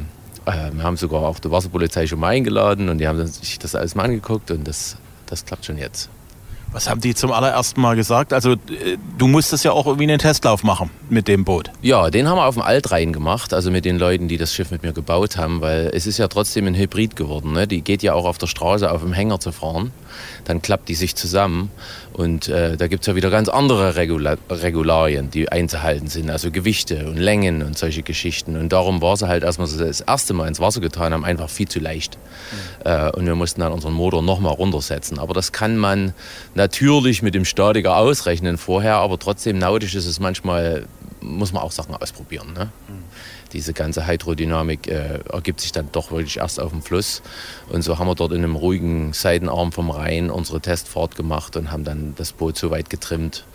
wir 0.46 0.84
haben 0.84 0.98
sogar 0.98 1.22
auch 1.22 1.40
die 1.40 1.50
Wasserpolizei 1.50 2.06
schon 2.08 2.20
mal 2.20 2.30
eingeladen 2.30 2.90
und 2.90 2.98
die 2.98 3.08
haben 3.08 3.26
sich 3.26 3.60
das 3.60 3.76
alles 3.76 3.96
mal 3.96 4.04
angeguckt 4.04 4.52
und 4.52 4.68
das, 4.68 4.98
das 5.26 5.46
klappt 5.46 5.66
schon 5.66 5.78
jetzt. 5.78 6.10
Was 6.74 6.90
haben 6.90 7.02
die 7.02 7.14
zum 7.14 7.32
allerersten 7.32 7.80
Mal 7.82 7.96
gesagt? 7.96 8.34
Also 8.34 8.54
äh, 8.54 8.98
du 9.20 9.28
musstest 9.28 9.64
ja 9.64 9.72
auch 9.72 9.86
irgendwie 9.86 10.06
einen 10.06 10.18
Testlauf 10.18 10.64
machen 10.64 10.90
mit 11.08 11.28
dem 11.28 11.46
Boot. 11.46 11.70
Ja, 11.84 12.10
den 12.10 12.28
haben 12.28 12.38
wir 12.38 12.48
auf 12.48 12.56
dem 12.56 12.64
Altrhein 12.64 13.14
gemacht, 13.14 13.54
also 13.54 13.70
mit 13.70 13.86
den 13.86 14.00
Leuten, 14.00 14.28
die 14.28 14.38
das 14.38 14.56
Schiff 14.56 14.72
mit 14.72 14.82
mir 14.82 14.92
gebaut 14.92 15.38
haben, 15.38 15.62
weil 15.62 15.92
es 15.94 16.08
ist 16.08 16.18
ja 16.18 16.28
trotzdem 16.28 16.66
ein 16.66 16.76
Hybrid 16.76 17.16
geworden. 17.16 17.54
Ne? 17.54 17.68
Die 17.68 17.82
geht 17.82 18.02
ja 18.02 18.14
auch 18.14 18.26
auf 18.26 18.40
der 18.40 18.48
Straße 18.48 18.90
auf 18.90 19.02
dem 19.02 19.14
Hänger 19.14 19.40
zu 19.40 19.52
fahren. 19.52 19.92
Dann 20.46 20.62
klappt 20.62 20.90
die 20.90 20.96
sich 20.96 21.16
zusammen 21.16 21.72
und 22.14 22.48
äh, 22.48 22.78
da 22.78 22.88
gibt 22.88 23.04
es 23.04 23.08
ja 23.08 23.16
wieder 23.16 23.30
ganz 23.30 23.50
andere 23.50 23.96
Regula 23.96 24.38
Regularien, 24.50 25.32
die 25.32 25.52
einzuhalten 25.52 26.08
sind, 26.08 26.30
also 26.30 26.52
Gewichte 26.52 27.08
und 27.08 27.18
Längen 27.18 27.64
und 27.64 27.78
solche 27.78 28.04
Geschichten. 28.04 28.56
Und 28.56 28.72
darum 28.72 29.02
war 29.02 29.18
sie 29.18 29.28
halt, 29.28 29.44
als 29.44 29.58
wir 29.58 29.66
sie 29.68 29.80
das 29.80 30.02
erste 30.02 30.34
Mal 30.34 30.48
ins 30.48 30.60
Wasser 30.60 30.80
getan 30.80 31.14
haben, 31.14 31.26
einfach 31.26 31.50
viel 31.50 31.68
zu 31.68 31.80
leicht. 31.80 32.18
Mhm. 32.84 32.92
Äh, 32.92 33.12
und 33.12 33.26
wir 33.26 33.36
mussten 33.36 33.62
dann 33.62 33.72
unseren 33.72 33.94
Motor 33.94 34.22
nochmal 34.22 34.54
runtersetzen. 34.54 35.18
Aber 35.18 35.34
das 35.34 35.52
kann 35.52 35.78
man 35.78 36.14
natürlich 36.54 37.22
mit 37.22 37.34
dem 37.34 37.46
Statiker 37.46 37.98
ausrechnen 37.98 38.58
vorher, 38.58 38.96
aber 38.98 39.18
trotzdem 39.18 39.58
nautisch 39.58 39.96
ist 39.96 40.06
es 40.06 40.20
manchmal, 40.20 40.86
muss 41.24 41.54
man 41.54 41.64
auch 41.64 41.72
Sachen 41.72 41.96
ausprobieren. 41.96 42.54
Ne? 42.54 42.66
Mhm. 42.88 43.04
Diese 43.54 43.74
ganze 43.74 44.08
Hydrodynamik 44.08 44.88
äh, 44.88 45.20
ergibt 45.32 45.62
sich 45.62 45.72
dann 45.72 45.90
doch 45.92 46.12
wirklich 46.12 46.38
erst 46.38 46.60
auf 46.60 46.72
dem 46.72 46.82
Fluss. 46.82 47.22
Und 47.70 47.82
so 47.82 47.98
haben 48.00 48.08
wir 48.08 48.16
dort 48.16 48.32
in 48.32 48.40
einem 48.40 48.56
ruhigen 48.56 49.14
Seitenarm 49.14 49.72
vom 49.72 49.90
Rhein 49.90 50.30
unsere 50.30 50.60
Testfahrt 50.60 51.16
gemacht 51.16 51.56
und 51.56 51.72
haben 51.72 51.84
dann 51.84 52.14
das 52.16 52.34
Boot 52.34 52.58
so 52.58 52.72
weit 52.72 52.90
getrimmt, 52.90 53.46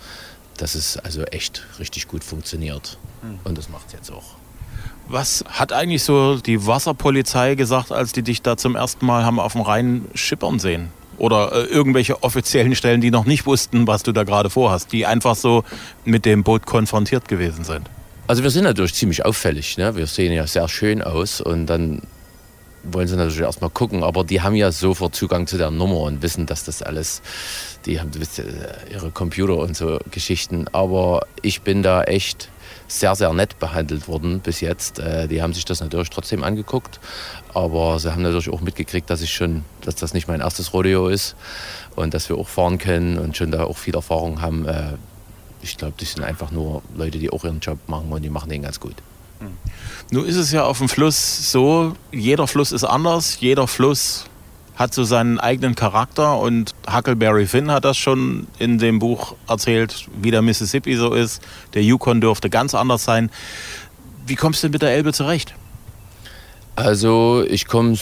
dass 0.57 0.75
es 0.75 0.97
also 0.97 1.23
echt 1.25 1.67
richtig 1.79 2.09
gut 2.09 2.25
funktioniert. 2.25 2.99
Mhm. 3.23 3.39
Und 3.45 3.59
das 3.59 3.69
macht 3.69 3.89
es 3.89 3.93
jetzt 3.93 4.11
auch. 4.11 4.37
Was 5.11 5.43
hat 5.49 5.73
eigentlich 5.73 6.05
so 6.05 6.37
die 6.37 6.67
Wasserpolizei 6.67 7.55
gesagt, 7.55 7.93
als 7.93 8.13
die 8.13 8.23
dich 8.23 8.43
da 8.43 8.57
zum 8.59 8.77
ersten 8.77 9.07
Mal 9.07 9.25
haben 9.25 9.41
auf 9.41 9.53
dem 9.53 9.63
Rhein 9.63 10.05
schippern 10.15 10.59
sehen? 10.59 10.93
Oder 11.19 11.53
äh, 11.53 11.65
irgendwelche 11.65 12.23
offiziellen 12.23 12.75
Stellen, 12.75 13.01
die 13.01 13.11
noch 13.11 13.25
nicht 13.25 13.47
wussten, 13.47 13.87
was 13.87 14.03
du 14.03 14.13
da 14.13 14.25
gerade 14.25 14.51
vorhast, 14.51 14.93
die 14.93 15.07
einfach 15.07 15.37
so 15.37 15.65
mit 16.05 16.25
dem 16.25 16.45
Boot 16.45 16.65
konfrontiert 16.67 17.29
gewesen 17.29 17.65
sind? 17.65 17.89
Also 18.27 18.43
wir 18.43 18.51
sind 18.51 18.65
natürlich 18.65 18.95
ziemlich 18.95 19.25
auffällig. 19.25 19.79
Ne? 19.79 19.97
Wir 19.97 20.07
sehen 20.07 20.33
ja 20.33 20.47
sehr 20.47 20.69
schön 20.69 21.03
aus 21.03 21.41
und 21.41 21.67
dann 21.67 22.03
wollen 22.85 23.09
sie 23.09 23.17
natürlich 23.17 23.41
erstmal 23.41 23.71
gucken, 23.71 24.03
aber 24.03 24.25
die 24.25 24.41
haben 24.41 24.55
ja 24.55 24.71
sofort 24.71 25.15
Zugang 25.15 25.47
zu 25.47 25.59
der 25.59 25.71
Nummer 25.71 26.01
und 26.01 26.23
wissen, 26.23 26.47
dass 26.47 26.65
das 26.65 26.83
alles, 26.83 27.23
die 27.87 28.01
haben 28.01 28.11
ihre 28.91 29.11
Computer 29.11 29.57
und 29.57 29.77
so 29.77 29.99
Geschichten. 30.11 30.67
Aber 30.73 31.27
ich 31.43 31.63
bin 31.63 31.83
da 31.83 32.05
echt 32.05 32.49
sehr, 32.87 33.15
sehr 33.15 33.33
nett 33.33 33.59
behandelt 33.59 34.09
worden 34.09 34.41
bis 34.41 34.61
jetzt. 34.61 34.99
Äh, 34.99 35.29
die 35.29 35.43
haben 35.43 35.53
sich 35.53 35.65
das 35.65 35.81
natürlich 35.81 36.11
trotzdem 36.11 36.45
angeguckt, 36.45 37.01
aber 37.55 37.99
sie 37.99 38.13
haben 38.13 38.23
natürlich 38.23 38.51
auch 38.51 38.61
mitgekriegt, 38.61 39.11
dass 39.11 39.21
ich 39.21 39.33
schon, 39.33 39.65
dass 39.83 39.97
das 39.97 40.15
nicht 40.15 40.29
mein 40.29 40.41
erstes 40.41 40.73
Rodeo 40.73 41.09
ist 41.09 41.37
und 41.97 42.15
dass 42.15 42.29
wir 42.29 42.37
auch 42.37 42.49
fahren 42.49 42.79
können 42.79 43.19
und 43.19 43.37
schon 43.37 43.51
da 43.51 43.65
auch 43.65 43.77
viel 43.77 43.95
Erfahrung 43.95 44.41
haben. 44.41 44.67
Äh, 44.67 44.95
ich 45.61 45.77
glaube, 45.77 45.95
das 45.99 46.13
sind 46.13 46.23
einfach 46.23 46.51
nur 46.51 46.83
Leute, 46.97 47.19
die 47.19 47.31
auch 47.31 47.45
ihren 47.45 47.61
Job 47.61 47.79
machen 47.89 48.13
und 48.13 48.23
die 48.23 48.31
machen 48.31 48.49
den 48.49 48.63
ganz 48.63 48.79
gut. 48.79 48.95
Hm. 49.41 49.57
Nun 50.11 50.25
ist 50.25 50.37
es 50.37 50.53
ja 50.53 50.65
auf 50.65 50.79
dem 50.79 50.89
Fluss 50.89 51.51
so, 51.51 51.95
jeder 52.13 52.47
Fluss 52.47 52.73
ist 52.73 52.85
anders, 52.85 53.41
jeder 53.41 53.67
Fluss 53.67 54.25
hat 54.79 54.95
so 54.95 55.03
seinen 55.03 55.41
eigenen 55.41 55.75
Charakter 55.75 56.39
und 56.39 56.75
Huckleberry 56.89 57.47
Finn 57.47 57.71
hat 57.71 57.85
das 57.85 57.97
schon 57.97 58.47
in 58.61 58.79
dem 58.79 59.01
Buch 59.01 59.35
erzählt, 59.49 60.07
wie 60.23 60.31
der 60.31 60.41
Mississippi 60.41 60.95
so 60.95 61.15
ist. 61.15 61.43
Der 61.75 61.83
Yukon 61.83 62.21
dürfte 62.21 62.49
ganz 62.49 62.77
anders 62.77 63.03
sein. 63.03 63.31
Wie 64.25 64.37
kommst 64.37 64.63
du 64.63 64.69
denn 64.69 64.73
mit 64.73 64.83
der 64.83 64.93
Elbe 64.93 65.13
zurecht? 65.13 65.55
Also 66.77 67.45
ich 67.49 67.67
komme 67.67 67.99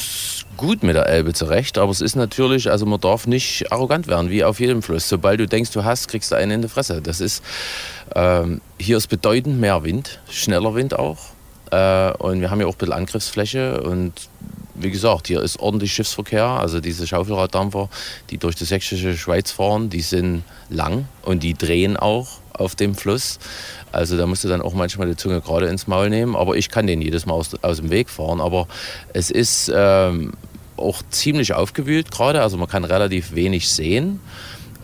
gut 0.59 0.83
mit 0.83 0.97
der 0.97 1.06
Elbe 1.06 1.33
zurecht, 1.33 1.78
aber 1.78 1.90
es 1.90 2.02
ist 2.02 2.14
natürlich, 2.14 2.71
also 2.71 2.85
man 2.85 3.00
darf 3.00 3.26
nicht 3.26 3.73
arrogant 3.73 4.06
werden, 4.06 4.28
wie 4.28 4.45
auf 4.45 4.61
jedem 4.61 4.83
Fluss. 4.83 5.09
Sobald 5.09 5.40
du 5.40 5.47
denkst, 5.47 5.71
du 5.71 5.83
hast, 5.83 6.09
kriegst 6.09 6.30
du 6.30 6.37
einen 6.37 6.50
in 6.50 6.62
die 6.62 6.68
Fresse. 6.68 7.00
Das 7.00 7.23
ist, 7.23 7.42
ähm, 8.14 8.61
hier 8.78 8.99
ist 8.99 9.06
bedeutend 9.06 9.59
mehr 9.61 9.83
Wind, 9.83 10.21
schneller 10.28 10.75
Wind 10.75 10.99
auch. 10.99 11.18
Äh, 11.71 12.12
und 12.18 12.42
wir 12.42 12.50
haben 12.50 12.61
ja 12.61 12.66
auch 12.66 12.75
ein 12.75 12.78
bisschen 12.78 12.92
Angriffsfläche 12.92 13.80
und 13.83 14.12
wie 14.78 14.90
gesagt, 14.90 15.26
hier 15.26 15.42
ist 15.42 15.59
ordentlich 15.59 15.92
Schiffsverkehr. 15.92 16.45
Also 16.45 16.80
diese 16.80 17.06
Schaufelraddampfer, 17.06 17.88
die 18.30 18.38
durch 18.38 18.54
die 18.54 18.64
sächsische 18.64 19.16
Schweiz 19.16 19.50
fahren, 19.50 19.90
die 19.90 20.00
sind 20.00 20.45
lang 20.68 21.06
und 21.23 21.42
die 21.42 21.54
drehen 21.54 21.97
auch 21.97 22.38
auf 22.52 22.75
dem 22.75 22.95
Fluss. 22.95 23.38
Also 23.92 24.16
da 24.16 24.26
musst 24.26 24.45
du 24.45 24.49
dann 24.49 24.62
auch 24.62 24.75
manchmal 24.75 25.09
die 25.09 25.16
Zunge 25.16 25.40
gerade 25.40 25.66
ins 25.66 25.87
Maul 25.87 26.11
nehmen. 26.11 26.37
Aber 26.37 26.56
ich 26.56 26.68
kann 26.68 26.87
den 26.87 27.00
jedes 27.00 27.26
Mal 27.26 27.35
aus, 27.35 27.54
aus 27.62 27.78
dem 27.78 27.90
Weg 27.90 28.11
fahren. 28.11 28.40
Aber 28.40 28.66
es 29.12 29.30
ist 29.30 29.71
ähm, 29.75 30.33
auch 30.76 31.02
ziemlich 31.11 31.54
aufgewühlt 31.54 32.11
gerade. 32.11 32.42
Also 32.42 32.56
man 32.56 32.68
kann 32.68 32.85
relativ 32.85 33.35
wenig 33.35 33.68
sehen. 33.68 34.21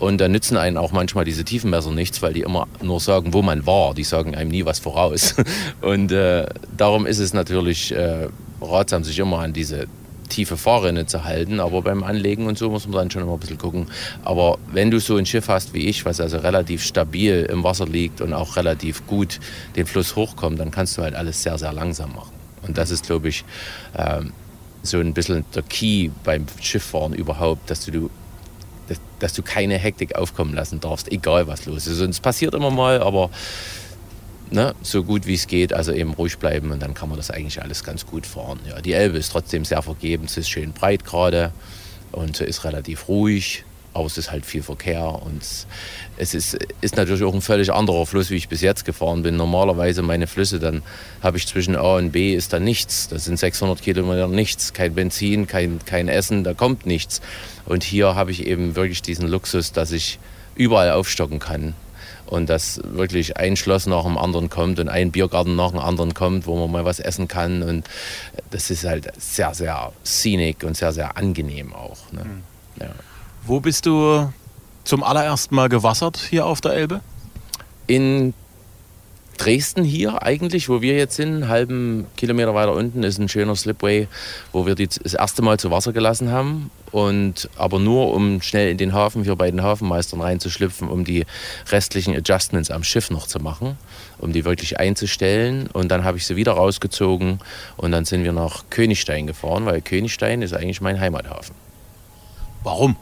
Und 0.02 0.20
da 0.20 0.26
nützen 0.26 0.56
einen 0.56 0.78
auch 0.78 0.90
manchmal 0.90 1.24
diese 1.24 1.44
Tiefenmesser 1.44 1.92
nichts, 1.92 2.22
weil 2.22 2.32
die 2.32 2.40
immer 2.40 2.66
nur 2.82 2.98
sagen, 2.98 3.32
wo 3.32 3.40
man 3.40 3.66
war. 3.66 3.94
Die 3.94 4.02
sagen 4.02 4.34
einem 4.34 4.50
nie 4.50 4.64
was 4.64 4.80
voraus. 4.80 5.36
Und 5.80 6.10
äh, 6.10 6.44
darum 6.76 7.06
ist 7.06 7.20
es 7.20 7.32
natürlich 7.32 7.94
äh, 7.94 8.26
ratsam, 8.60 9.04
sich 9.04 9.16
immer 9.20 9.38
an 9.38 9.52
diese 9.52 9.86
tiefe 10.28 10.56
Fahrrinne 10.56 11.06
zu 11.06 11.22
halten. 11.22 11.60
Aber 11.60 11.82
beim 11.82 12.02
Anlegen 12.02 12.48
und 12.48 12.58
so 12.58 12.68
muss 12.68 12.84
man 12.88 12.96
dann 12.96 13.10
schon 13.12 13.22
immer 13.22 13.34
ein 13.34 13.38
bisschen 13.38 13.58
gucken. 13.58 13.86
Aber 14.24 14.58
wenn 14.72 14.90
du 14.90 14.98
so 14.98 15.16
ein 15.16 15.24
Schiff 15.24 15.46
hast 15.46 15.72
wie 15.72 15.86
ich, 15.86 16.04
was 16.04 16.20
also 16.20 16.38
relativ 16.38 16.82
stabil 16.82 17.46
im 17.48 17.62
Wasser 17.62 17.86
liegt 17.86 18.20
und 18.20 18.32
auch 18.32 18.56
relativ 18.56 19.06
gut 19.06 19.38
den 19.76 19.86
Fluss 19.86 20.16
hochkommt, 20.16 20.58
dann 20.58 20.72
kannst 20.72 20.98
du 20.98 21.02
halt 21.02 21.14
alles 21.14 21.44
sehr, 21.44 21.58
sehr 21.58 21.72
langsam 21.72 22.12
machen. 22.16 22.32
Und 22.66 22.76
das 22.76 22.90
ist, 22.90 23.06
glaube 23.06 23.28
ich, 23.28 23.44
ähm, 23.96 24.32
so 24.82 24.98
ein 24.98 25.14
bisschen 25.14 25.44
der 25.54 25.62
Key 25.62 26.10
beim 26.24 26.46
Schifffahren 26.60 27.14
überhaupt, 27.14 27.70
dass 27.70 27.86
du, 27.86 28.10
dass, 29.22 29.32
du 29.32 29.42
keine 29.42 29.78
Hektik 29.78 30.16
aufkommen 30.16 30.54
lassen 30.54 30.80
darfst, 30.80 31.10
egal 31.10 31.46
was 31.46 31.66
los 31.66 31.86
ist. 31.86 32.00
Und 32.00 32.10
es 32.10 32.20
passiert 32.20 32.54
immer 32.54 32.70
mal, 32.70 33.00
aber 33.00 33.30
ne, 34.50 34.74
so 34.82 35.02
gut 35.02 35.26
wie 35.26 35.34
es 35.34 35.46
geht, 35.46 35.72
also 35.72 35.92
eben 35.92 36.12
ruhig 36.14 36.38
bleiben 36.38 36.70
und 36.70 36.82
dann 36.82 36.94
kann 36.94 37.08
man 37.08 37.16
das 37.16 37.30
eigentlich 37.30 37.62
alles 37.62 37.84
ganz 37.84 38.06
gut 38.06 38.26
fahren. 38.26 38.60
Ja, 38.68 38.80
die 38.80 38.92
Elbe 38.92 39.18
ist 39.18 39.32
trotzdem 39.32 39.64
sehr 39.64 39.82
vergeben, 39.82 40.28
sie 40.28 40.40
ist 40.40 40.48
schön 40.50 40.72
breit 40.72 41.04
gerade 41.04 41.52
und 42.12 42.40
ist 42.40 42.64
relativ 42.64 43.08
ruhig, 43.08 43.64
aber 43.94 44.06
es 44.06 44.16
ist 44.16 44.30
halt 44.30 44.46
viel 44.46 44.62
Verkehr 44.62 45.04
und 45.06 45.42
es 46.16 46.34
ist, 46.34 46.58
ist 46.80 46.96
natürlich 46.96 47.22
auch 47.24 47.34
ein 47.34 47.42
völlig 47.42 47.72
anderer 47.72 48.06
Fluss, 48.06 48.30
wie 48.30 48.36
ich 48.36 48.48
bis 48.48 48.60
jetzt 48.60 48.84
gefahren 48.84 49.22
bin. 49.22 49.36
Normalerweise 49.36 50.02
meine 50.02 50.26
Flüsse, 50.26 50.58
dann 50.58 50.82
habe 51.22 51.36
ich 51.36 51.46
zwischen 51.46 51.76
A 51.76 51.96
und 51.96 52.12
B 52.12 52.34
ist 52.34 52.52
da 52.52 52.58
nichts. 52.58 53.08
Das 53.08 53.24
sind 53.24 53.38
600 53.38 53.82
Kilometer 53.82 54.28
nichts, 54.28 54.72
kein 54.72 54.94
Benzin, 54.94 55.46
kein, 55.46 55.80
kein 55.84 56.08
Essen, 56.08 56.44
da 56.44 56.54
kommt 56.54 56.86
nichts. 56.86 57.20
Und 57.66 57.84
hier 57.84 58.14
habe 58.14 58.30
ich 58.30 58.46
eben 58.46 58.76
wirklich 58.76 59.02
diesen 59.02 59.28
Luxus, 59.28 59.72
dass 59.72 59.92
ich 59.92 60.18
überall 60.54 60.92
aufstocken 60.92 61.38
kann 61.38 61.74
und 62.26 62.48
dass 62.48 62.80
wirklich 62.82 63.36
ein 63.36 63.56
Schloss 63.56 63.86
nach 63.86 64.04
dem 64.04 64.16
anderen 64.16 64.48
kommt 64.48 64.80
und 64.80 64.88
ein 64.88 65.10
Biergarten 65.10 65.54
nach 65.54 65.70
dem 65.70 65.80
anderen 65.80 66.14
kommt, 66.14 66.46
wo 66.46 66.56
man 66.56 66.70
mal 66.70 66.86
was 66.86 66.98
essen 66.98 67.28
kann. 67.28 67.62
Und 67.62 67.86
das 68.50 68.70
ist 68.70 68.84
halt 68.84 69.12
sehr, 69.20 69.52
sehr 69.52 69.92
scenic 70.04 70.64
und 70.64 70.74
sehr, 70.74 70.92
sehr 70.92 71.18
angenehm 71.18 71.74
auch. 71.74 72.10
Ne? 72.10 72.24
Mhm. 72.24 72.42
Ja. 72.80 72.90
Wo 73.44 73.58
bist 73.58 73.86
du 73.86 74.32
zum 74.84 75.02
allerersten 75.02 75.56
Mal 75.56 75.68
gewassert 75.68 76.16
hier 76.16 76.46
auf 76.46 76.60
der 76.60 76.74
Elbe? 76.74 77.00
In 77.88 78.34
Dresden 79.36 79.82
hier 79.82 80.22
eigentlich, 80.22 80.68
wo 80.68 80.80
wir 80.80 80.96
jetzt 80.96 81.16
sind, 81.16 81.34
einen 81.34 81.48
halben 81.48 82.06
Kilometer 82.16 82.54
weiter 82.54 82.72
unten 82.72 83.02
ist 83.02 83.18
ein 83.18 83.28
schöner 83.28 83.56
Slipway, 83.56 84.06
wo 84.52 84.64
wir 84.64 84.76
die 84.76 84.86
das 84.86 85.14
erste 85.14 85.42
Mal 85.42 85.58
zu 85.58 85.72
Wasser 85.72 85.92
gelassen 85.92 86.30
haben. 86.30 86.70
Und 86.92 87.50
aber 87.56 87.80
nur 87.80 88.14
um 88.14 88.40
schnell 88.42 88.70
in 88.70 88.78
den 88.78 88.92
Hafen, 88.92 89.24
hier 89.24 89.34
bei 89.34 89.50
den 89.50 89.62
Hafenmeistern 89.62 90.20
reinzuschlüpfen, 90.20 90.88
um 90.88 91.04
die 91.04 91.26
restlichen 91.68 92.14
Adjustments 92.14 92.70
am 92.70 92.84
Schiff 92.84 93.10
noch 93.10 93.26
zu 93.26 93.40
machen, 93.40 93.76
um 94.18 94.32
die 94.32 94.44
wirklich 94.44 94.78
einzustellen. 94.78 95.66
Und 95.66 95.88
dann 95.88 96.04
habe 96.04 96.16
ich 96.16 96.26
sie 96.26 96.36
wieder 96.36 96.52
rausgezogen 96.52 97.40
und 97.76 97.90
dann 97.90 98.04
sind 98.04 98.22
wir 98.22 98.32
nach 98.32 98.66
Königstein 98.70 99.26
gefahren, 99.26 99.66
weil 99.66 99.80
Königstein 99.80 100.42
ist 100.42 100.52
eigentlich 100.54 100.80
mein 100.80 101.00
Heimathafen. 101.00 101.56
Warum? 102.62 102.96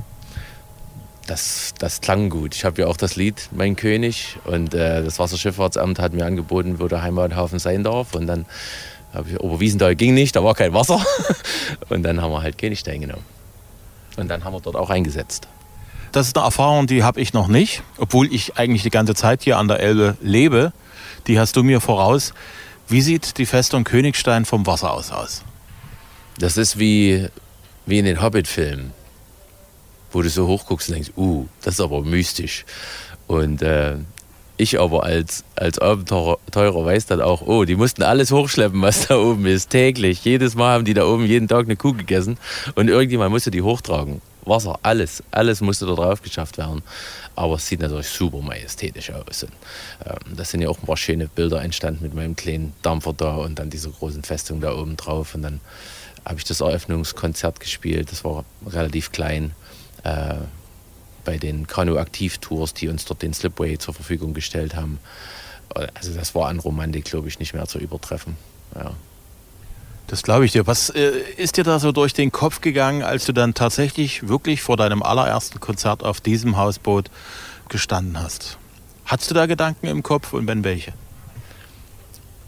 Das, 1.30 1.74
das 1.78 2.00
klang 2.00 2.28
gut. 2.28 2.56
Ich 2.56 2.64
habe 2.64 2.82
ja 2.82 2.88
auch 2.88 2.96
das 2.96 3.14
Lied 3.14 3.48
Mein 3.52 3.76
König 3.76 4.36
und 4.44 4.74
äh, 4.74 5.04
das 5.04 5.20
Wasserschifffahrtsamt 5.20 6.00
hat 6.00 6.12
mir 6.12 6.26
angeboten, 6.26 6.80
wo 6.80 6.88
der 6.88 7.02
Heimathafen 7.02 7.60
sein 7.60 7.84
darf. 7.84 8.14
Und 8.14 8.26
dann 8.26 8.46
habe 9.14 9.30
ich, 9.30 9.40
Oberwiesenthal 9.40 9.94
ging 9.94 10.14
nicht, 10.14 10.34
da 10.34 10.42
war 10.42 10.54
kein 10.54 10.74
Wasser. 10.74 11.04
Und 11.88 12.02
dann 12.02 12.20
haben 12.20 12.32
wir 12.32 12.42
halt 12.42 12.58
Königstein 12.58 13.00
genommen. 13.00 13.24
Und 14.16 14.28
dann 14.28 14.44
haben 14.44 14.52
wir 14.52 14.60
dort 14.60 14.76
auch 14.76 14.90
eingesetzt. 14.90 15.48
Das 16.12 16.26
ist 16.26 16.36
eine 16.36 16.44
Erfahrung, 16.44 16.88
die 16.88 17.04
habe 17.04 17.20
ich 17.20 17.32
noch 17.32 17.46
nicht, 17.46 17.82
obwohl 17.98 18.32
ich 18.32 18.56
eigentlich 18.56 18.82
die 18.82 18.90
ganze 18.90 19.14
Zeit 19.14 19.42
hier 19.42 19.58
an 19.58 19.68
der 19.68 19.80
Elbe 19.80 20.16
lebe. 20.20 20.72
Die 21.28 21.38
hast 21.38 21.56
du 21.56 21.62
mir 21.62 21.80
voraus. 21.80 22.34
Wie 22.88 23.00
sieht 23.00 23.38
die 23.38 23.46
Festung 23.46 23.84
Königstein 23.84 24.44
vom 24.44 24.66
Wasser 24.66 24.92
aus 24.92 25.12
aus? 25.12 25.42
Das 26.38 26.56
ist 26.56 26.78
wie, 26.78 27.28
wie 27.86 27.98
in 28.00 28.04
den 28.04 28.20
Hobbit-Filmen 28.20 28.92
wo 30.12 30.22
du 30.22 30.28
so 30.28 30.46
hochguckst 30.46 30.88
und 30.88 30.94
denkst, 30.94 31.12
uh, 31.16 31.46
das 31.62 31.74
ist 31.74 31.80
aber 31.80 32.02
mystisch. 32.02 32.64
Und 33.26 33.62
äh, 33.62 33.96
ich 34.60 34.78
aber 34.78 35.04
als, 35.04 35.44
als 35.56 35.78
Abenteurer 35.78 36.84
weiß 36.84 37.06
dann 37.06 37.22
auch, 37.22 37.42
oh, 37.42 37.64
die 37.64 37.76
mussten 37.76 38.02
alles 38.02 38.30
hochschleppen, 38.30 38.82
was 38.82 39.08
da 39.08 39.16
oben 39.16 39.46
ist, 39.46 39.70
täglich. 39.70 40.24
Jedes 40.24 40.54
Mal 40.54 40.74
haben 40.74 40.84
die 40.84 40.94
da 40.94 41.06
oben 41.06 41.24
jeden 41.24 41.48
Tag 41.48 41.64
eine 41.64 41.76
Kuh 41.76 41.94
gegessen 41.94 42.36
und 42.74 42.88
irgendjemand 42.88 43.30
musste 43.30 43.50
die 43.50 43.62
hochtragen. 43.62 44.20
Wasser, 44.44 44.78
alles, 44.82 45.22
alles 45.30 45.60
musste 45.60 45.86
da 45.86 45.94
drauf 45.94 46.22
geschafft 46.22 46.58
werden. 46.58 46.82
Aber 47.36 47.54
es 47.54 47.66
sieht 47.66 47.80
natürlich 47.80 48.08
super 48.08 48.42
majestätisch 48.42 49.10
aus. 49.12 49.44
Und, 49.44 49.52
ähm, 50.04 50.36
das 50.36 50.50
sind 50.50 50.60
ja 50.60 50.68
auch 50.68 50.78
ein 50.78 50.86
paar 50.86 50.96
schöne 50.96 51.26
Bilder 51.28 51.62
entstanden 51.62 52.02
mit 52.02 52.14
meinem 52.14 52.36
kleinen 52.36 52.74
Dampfer 52.82 53.12
da 53.12 53.36
und 53.36 53.58
dann 53.58 53.70
dieser 53.70 53.90
großen 53.90 54.22
Festung 54.24 54.60
da 54.60 54.74
oben 54.74 54.96
drauf. 54.96 55.34
Und 55.34 55.42
dann 55.42 55.60
habe 56.24 56.38
ich 56.38 56.44
das 56.44 56.60
Eröffnungskonzert 56.60 57.60
gespielt. 57.60 58.12
Das 58.12 58.24
war 58.24 58.44
relativ 58.66 59.12
klein 59.12 59.52
äh, 60.04 60.36
bei 61.24 61.38
den 61.38 61.66
Kanu-Aktiv-Tours, 61.66 62.74
die 62.74 62.88
uns 62.88 63.04
dort 63.04 63.22
den 63.22 63.34
Slipway 63.34 63.78
zur 63.78 63.94
Verfügung 63.94 64.34
gestellt 64.34 64.74
haben. 64.74 64.98
Also 65.94 66.14
das 66.14 66.34
war 66.34 66.48
an 66.48 66.58
Romantik, 66.58 67.04
glaube 67.04 67.28
ich, 67.28 67.38
nicht 67.38 67.54
mehr 67.54 67.66
zu 67.66 67.78
übertreffen. 67.78 68.36
Ja. 68.74 68.92
Das 70.08 70.24
glaube 70.24 70.44
ich 70.44 70.50
dir. 70.50 70.66
Was 70.66 70.90
äh, 70.90 71.12
ist 71.36 71.56
dir 71.56 71.62
da 71.62 71.78
so 71.78 71.92
durch 71.92 72.12
den 72.12 72.32
Kopf 72.32 72.60
gegangen, 72.60 73.04
als 73.04 73.26
du 73.26 73.32
dann 73.32 73.54
tatsächlich 73.54 74.26
wirklich 74.26 74.60
vor 74.60 74.76
deinem 74.76 75.04
allerersten 75.04 75.60
Konzert 75.60 76.02
auf 76.02 76.20
diesem 76.20 76.56
Hausboot 76.56 77.10
gestanden 77.68 78.20
hast? 78.20 78.58
Hattest 79.04 79.30
du 79.30 79.34
da 79.36 79.46
Gedanken 79.46 79.86
im 79.86 80.02
Kopf 80.02 80.32
und 80.32 80.48
wenn 80.48 80.64
welche? 80.64 80.92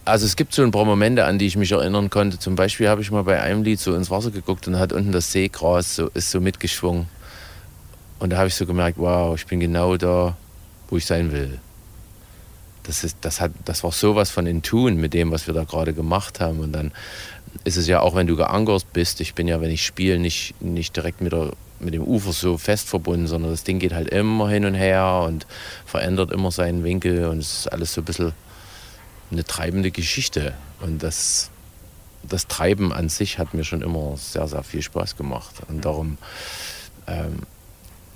Also 0.05 0.27
es 0.27 0.35
gibt 0.35 0.53
so 0.53 0.63
ein 0.63 0.73
paar 0.73 0.85
Momente, 0.85 1.25
an 1.25 1.39
die 1.39 1.47
ich 1.47 1.57
mich 1.57 1.71
erinnern 1.71 2.11
konnte. 2.11 2.41
Zum 2.41 2.57
Beispiel 2.57 2.89
habe 2.89 3.01
ich 3.03 3.13
mal 3.13 3.23
bei 3.23 3.41
einem 3.41 3.63
Lied 3.63 3.79
so 3.79 3.95
ins 3.95 4.11
Wasser 4.11 4.33
geguckt 4.33 4.67
und 4.67 4.77
hat 4.77 4.93
unten 4.93 5.13
das 5.13 5.31
Seegras 5.31 5.95
so, 5.95 6.09
ist 6.09 6.33
so 6.33 6.41
mitgeschwungen. 6.41 7.07
Und 8.23 8.31
da 8.31 8.37
habe 8.37 8.47
ich 8.47 8.55
so 8.55 8.67
gemerkt, 8.67 8.99
wow, 8.99 9.35
ich 9.35 9.47
bin 9.47 9.59
genau 9.59 9.97
da, 9.97 10.37
wo 10.89 10.97
ich 10.97 11.05
sein 11.05 11.33
will. 11.33 11.59
Das, 12.85 13.03
ist, 13.03 13.17
das, 13.23 13.41
hat, 13.41 13.51
das 13.65 13.83
war 13.83 13.91
sowas 13.91 14.31
von 14.31 14.47
in 14.47 14.63
Tun 14.63 14.95
mit 14.95 15.13
dem, 15.13 15.33
was 15.33 15.49
wir 15.49 15.55
da 15.55 15.65
gerade 15.65 15.93
gemacht 15.93 16.39
haben. 16.39 16.61
Und 16.61 16.71
dann 16.71 16.93
ist 17.65 17.77
es 17.77 17.89
ja 17.89 17.99
auch, 17.99 18.15
wenn 18.15 18.29
du 18.29 18.37
geankert 18.37 18.87
bist, 18.93 19.21
ich 19.21 19.35
bin 19.35 19.49
ja, 19.49 19.61
wenn 19.61 19.73
ich 19.73 19.85
spiele, 19.85 20.21
nicht, 20.21 20.55
nicht 20.63 20.95
direkt 20.95 21.21
mit, 21.21 21.33
der, 21.33 21.51
mit 21.81 21.95
dem 21.95 22.05
Ufer 22.05 22.33
so 22.33 22.59
fest 22.59 22.89
verbunden, 22.89 23.27
sondern 23.27 23.51
das 23.51 23.65
Ding 23.65 23.81
geht 23.81 23.93
halt 23.93 24.11
immer 24.11 24.49
hin 24.49 24.67
und 24.67 24.75
her 24.75 25.25
und 25.27 25.45
verändert 25.85 26.31
immer 26.31 26.53
seinen 26.53 26.85
Winkel 26.85 27.27
und 27.27 27.39
es 27.39 27.53
ist 27.53 27.73
alles 27.73 27.93
so 27.93 28.03
ein 28.03 28.05
bisschen 28.05 28.33
eine 29.33 29.43
treibende 29.43 29.91
Geschichte. 29.91 30.55
Und 30.81 31.03
das, 31.03 31.51
das 32.23 32.47
Treiben 32.47 32.93
an 32.93 33.09
sich 33.09 33.41
hat 33.41 33.53
mir 33.53 33.65
schon 33.65 33.83
immer 33.83 34.17
sehr, 34.17 34.47
sehr 34.47 34.63
viel 34.63 34.83
Spaß 34.83 35.17
gemacht. 35.17 35.57
Und 35.67 35.85
darum 35.85 36.19
ähm, 37.09 37.41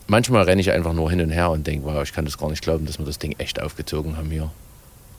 manchmal 0.07 0.45
renne 0.45 0.61
ich 0.61 0.71
einfach 0.71 0.93
nur 0.93 1.11
hin 1.11 1.21
und 1.21 1.31
her 1.31 1.51
und 1.51 1.67
denke, 1.67 1.87
wow, 1.87 2.03
ich 2.03 2.13
kann 2.13 2.25
das 2.25 2.39
gar 2.39 2.51
nicht 2.51 2.63
glauben, 2.63 2.87
dass 2.87 2.99
wir 2.99 3.07
das 3.07 3.19
Ding 3.19 3.35
echt 3.39 3.61
aufgezogen 3.61 4.17
haben 4.17 4.31
hier. 4.31 4.51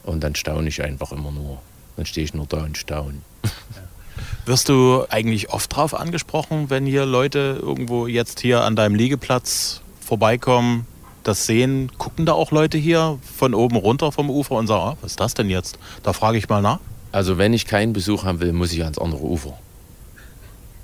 Und 0.03 0.23
dann 0.23 0.35
staune 0.35 0.69
ich 0.69 0.83
einfach 0.83 1.11
immer 1.11 1.31
nur. 1.31 1.59
Dann 1.95 2.05
stehe 2.05 2.23
ich 2.23 2.33
nur 2.33 2.45
da 2.45 2.63
und 2.63 2.77
staune. 2.77 3.21
Wirst 4.45 4.69
du 4.69 5.05
eigentlich 5.09 5.49
oft 5.49 5.75
drauf 5.75 5.93
angesprochen, 5.93 6.69
wenn 6.69 6.85
hier 6.85 7.05
Leute 7.05 7.59
irgendwo 7.61 8.07
jetzt 8.07 8.39
hier 8.39 8.61
an 8.61 8.75
deinem 8.75 8.95
Liegeplatz 8.95 9.81
vorbeikommen, 9.99 10.87
das 11.23 11.45
sehen? 11.45 11.91
Gucken 11.97 12.25
da 12.25 12.33
auch 12.33 12.51
Leute 12.51 12.77
hier 12.77 13.19
von 13.35 13.53
oben 13.53 13.75
runter 13.75 14.11
vom 14.11 14.29
Ufer 14.29 14.55
und 14.55 14.67
sagen, 14.67 14.81
ah, 14.81 14.97
was 15.01 15.11
ist 15.11 15.19
das 15.19 15.33
denn 15.33 15.49
jetzt? 15.49 15.77
Da 16.03 16.13
frage 16.13 16.37
ich 16.37 16.47
mal 16.47 16.61
nach. 16.61 16.79
Also 17.11 17.37
wenn 17.37 17.53
ich 17.53 17.65
keinen 17.65 17.93
Besuch 17.93 18.23
haben 18.23 18.39
will, 18.39 18.53
muss 18.53 18.71
ich 18.71 18.83
ans 18.83 18.97
andere 18.97 19.23
Ufer. 19.23 19.57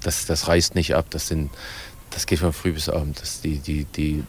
Das, 0.02 0.26
das 0.26 0.48
reißt 0.48 0.76
nicht 0.76 0.96
ab. 0.96 1.06
Das 1.10 1.28
sind 1.28 1.50
das 2.14 2.26
geht 2.26 2.40
von 2.40 2.54
früh 2.54 2.72
bis 2.74 2.90
abend. 2.90 3.22
Das, 3.22 3.42
die, 3.42 3.58
die, 3.58 3.86
die, 3.86 4.24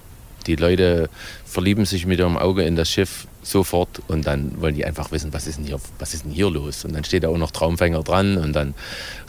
die 0.46 0.56
Leute 0.56 1.08
verlieben 1.44 1.84
sich 1.84 2.06
mit 2.06 2.18
ihrem 2.18 2.36
Auge 2.36 2.62
in 2.64 2.76
das 2.76 2.90
Schiff 2.90 3.26
sofort 3.42 4.02
und 4.08 4.26
dann 4.26 4.60
wollen 4.60 4.74
die 4.74 4.84
einfach 4.84 5.10
wissen, 5.12 5.32
was 5.32 5.46
ist 5.46 5.58
denn 5.58 5.66
hier, 5.66 5.80
was 5.98 6.14
ist 6.14 6.24
denn 6.24 6.32
hier 6.32 6.50
los? 6.50 6.84
Und 6.84 6.94
dann 6.94 7.04
steht 7.04 7.24
da 7.24 7.28
auch 7.28 7.38
noch 7.38 7.50
Traumfänger 7.50 8.02
dran 8.02 8.38
und 8.38 8.52
dann 8.54 8.74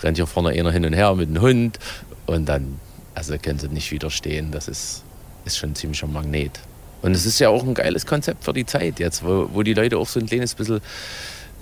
rennt 0.02 0.18
hier 0.18 0.28
vorne 0.28 0.50
einer 0.50 0.72
hin 0.72 0.86
und 0.86 0.94
her 0.94 1.14
mit 1.16 1.30
einem 1.30 1.42
Hund 1.42 1.80
und 2.26 2.46
dann, 2.46 2.80
also 3.14 3.38
können 3.38 3.60
sie 3.60 3.68
nicht 3.68 3.92
widerstehen. 3.92 4.52
Das 4.52 4.68
ist, 4.68 5.04
ist 5.46 5.58
schon 5.58 5.72
ein 5.72 5.76
ziemlicher 5.76 6.08
Magnet. 6.08 6.60
Und 7.02 7.12
es 7.12 7.26
ist 7.26 7.40
ja 7.40 7.50
auch 7.50 7.64
ein 7.64 7.74
geiles 7.74 8.06
Konzept 8.06 8.44
für 8.44 8.54
die 8.54 8.66
Zeit 8.66 9.00
jetzt, 9.00 9.24
wo, 9.24 9.50
wo 9.54 9.64
die 9.64 9.74
Leute 9.74 9.98
auch 9.98 10.08
so 10.08 10.20
ein 10.20 10.26
kleines 10.26 10.56
bisschen 10.56 10.82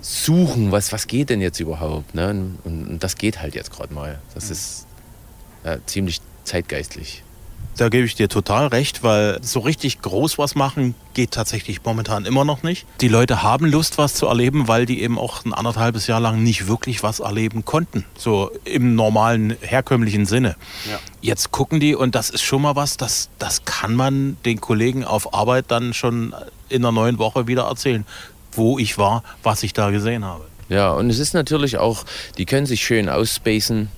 suchen, 0.00 0.70
was, 0.70 0.92
was 0.92 1.06
geht 1.06 1.30
denn 1.30 1.40
jetzt 1.40 1.60
überhaupt? 1.60 2.14
Ne? 2.14 2.30
Und, 2.30 2.58
und 2.64 2.98
das 3.00 3.16
geht 3.16 3.40
halt 3.40 3.54
jetzt 3.54 3.70
gerade 3.70 3.92
mal. 3.92 4.20
Das 4.34 4.50
ist 4.50 4.86
ja, 5.64 5.78
ziemlich 5.86 6.20
zeitgeistlich. 6.44 7.22
Da 7.76 7.88
gebe 7.88 8.06
ich 8.06 8.14
dir 8.14 8.28
total 8.28 8.68
recht, 8.68 9.02
weil 9.02 9.40
so 9.42 9.58
richtig 9.58 10.00
groß 10.00 10.38
was 10.38 10.54
machen 10.54 10.94
geht 11.12 11.32
tatsächlich 11.32 11.80
momentan 11.84 12.24
immer 12.24 12.44
noch 12.44 12.62
nicht. 12.62 12.86
Die 13.00 13.08
Leute 13.08 13.42
haben 13.42 13.66
Lust, 13.66 13.98
was 13.98 14.14
zu 14.14 14.26
erleben, 14.26 14.68
weil 14.68 14.86
die 14.86 15.02
eben 15.02 15.18
auch 15.18 15.44
ein 15.44 15.52
anderthalbes 15.52 16.06
Jahr 16.06 16.20
lang 16.20 16.42
nicht 16.42 16.68
wirklich 16.68 17.02
was 17.02 17.18
erleben 17.18 17.64
konnten. 17.64 18.04
So 18.16 18.52
im 18.64 18.94
normalen, 18.94 19.56
herkömmlichen 19.60 20.24
Sinne. 20.26 20.54
Ja. 20.88 21.00
Jetzt 21.20 21.50
gucken 21.50 21.80
die 21.80 21.96
und 21.96 22.14
das 22.14 22.30
ist 22.30 22.42
schon 22.42 22.62
mal 22.62 22.76
was, 22.76 22.96
das, 22.96 23.28
das 23.40 23.64
kann 23.64 23.96
man 23.96 24.36
den 24.44 24.60
Kollegen 24.60 25.04
auf 25.04 25.34
Arbeit 25.34 25.66
dann 25.68 25.94
schon 25.94 26.32
in 26.68 26.82
der 26.82 26.92
neuen 26.92 27.18
Woche 27.18 27.48
wieder 27.48 27.64
erzählen, 27.64 28.06
wo 28.52 28.78
ich 28.78 28.98
war, 28.98 29.24
was 29.42 29.64
ich 29.64 29.72
da 29.72 29.90
gesehen 29.90 30.24
habe. 30.24 30.44
Ja, 30.68 30.92
und 30.92 31.10
es 31.10 31.18
ist 31.18 31.34
natürlich 31.34 31.76
auch, 31.78 32.04
die 32.38 32.46
können 32.46 32.66
sich 32.66 32.84
schön 32.84 33.08
ausspacen 33.08 33.88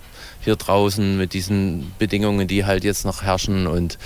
hier 0.46 0.56
draußen 0.56 1.18
mit 1.18 1.34
diesen 1.34 1.92
Bedingungen, 1.98 2.48
die 2.48 2.64
halt 2.64 2.84
jetzt 2.84 3.04
noch 3.04 3.22
herrschen. 3.22 3.66
Und 3.66 3.98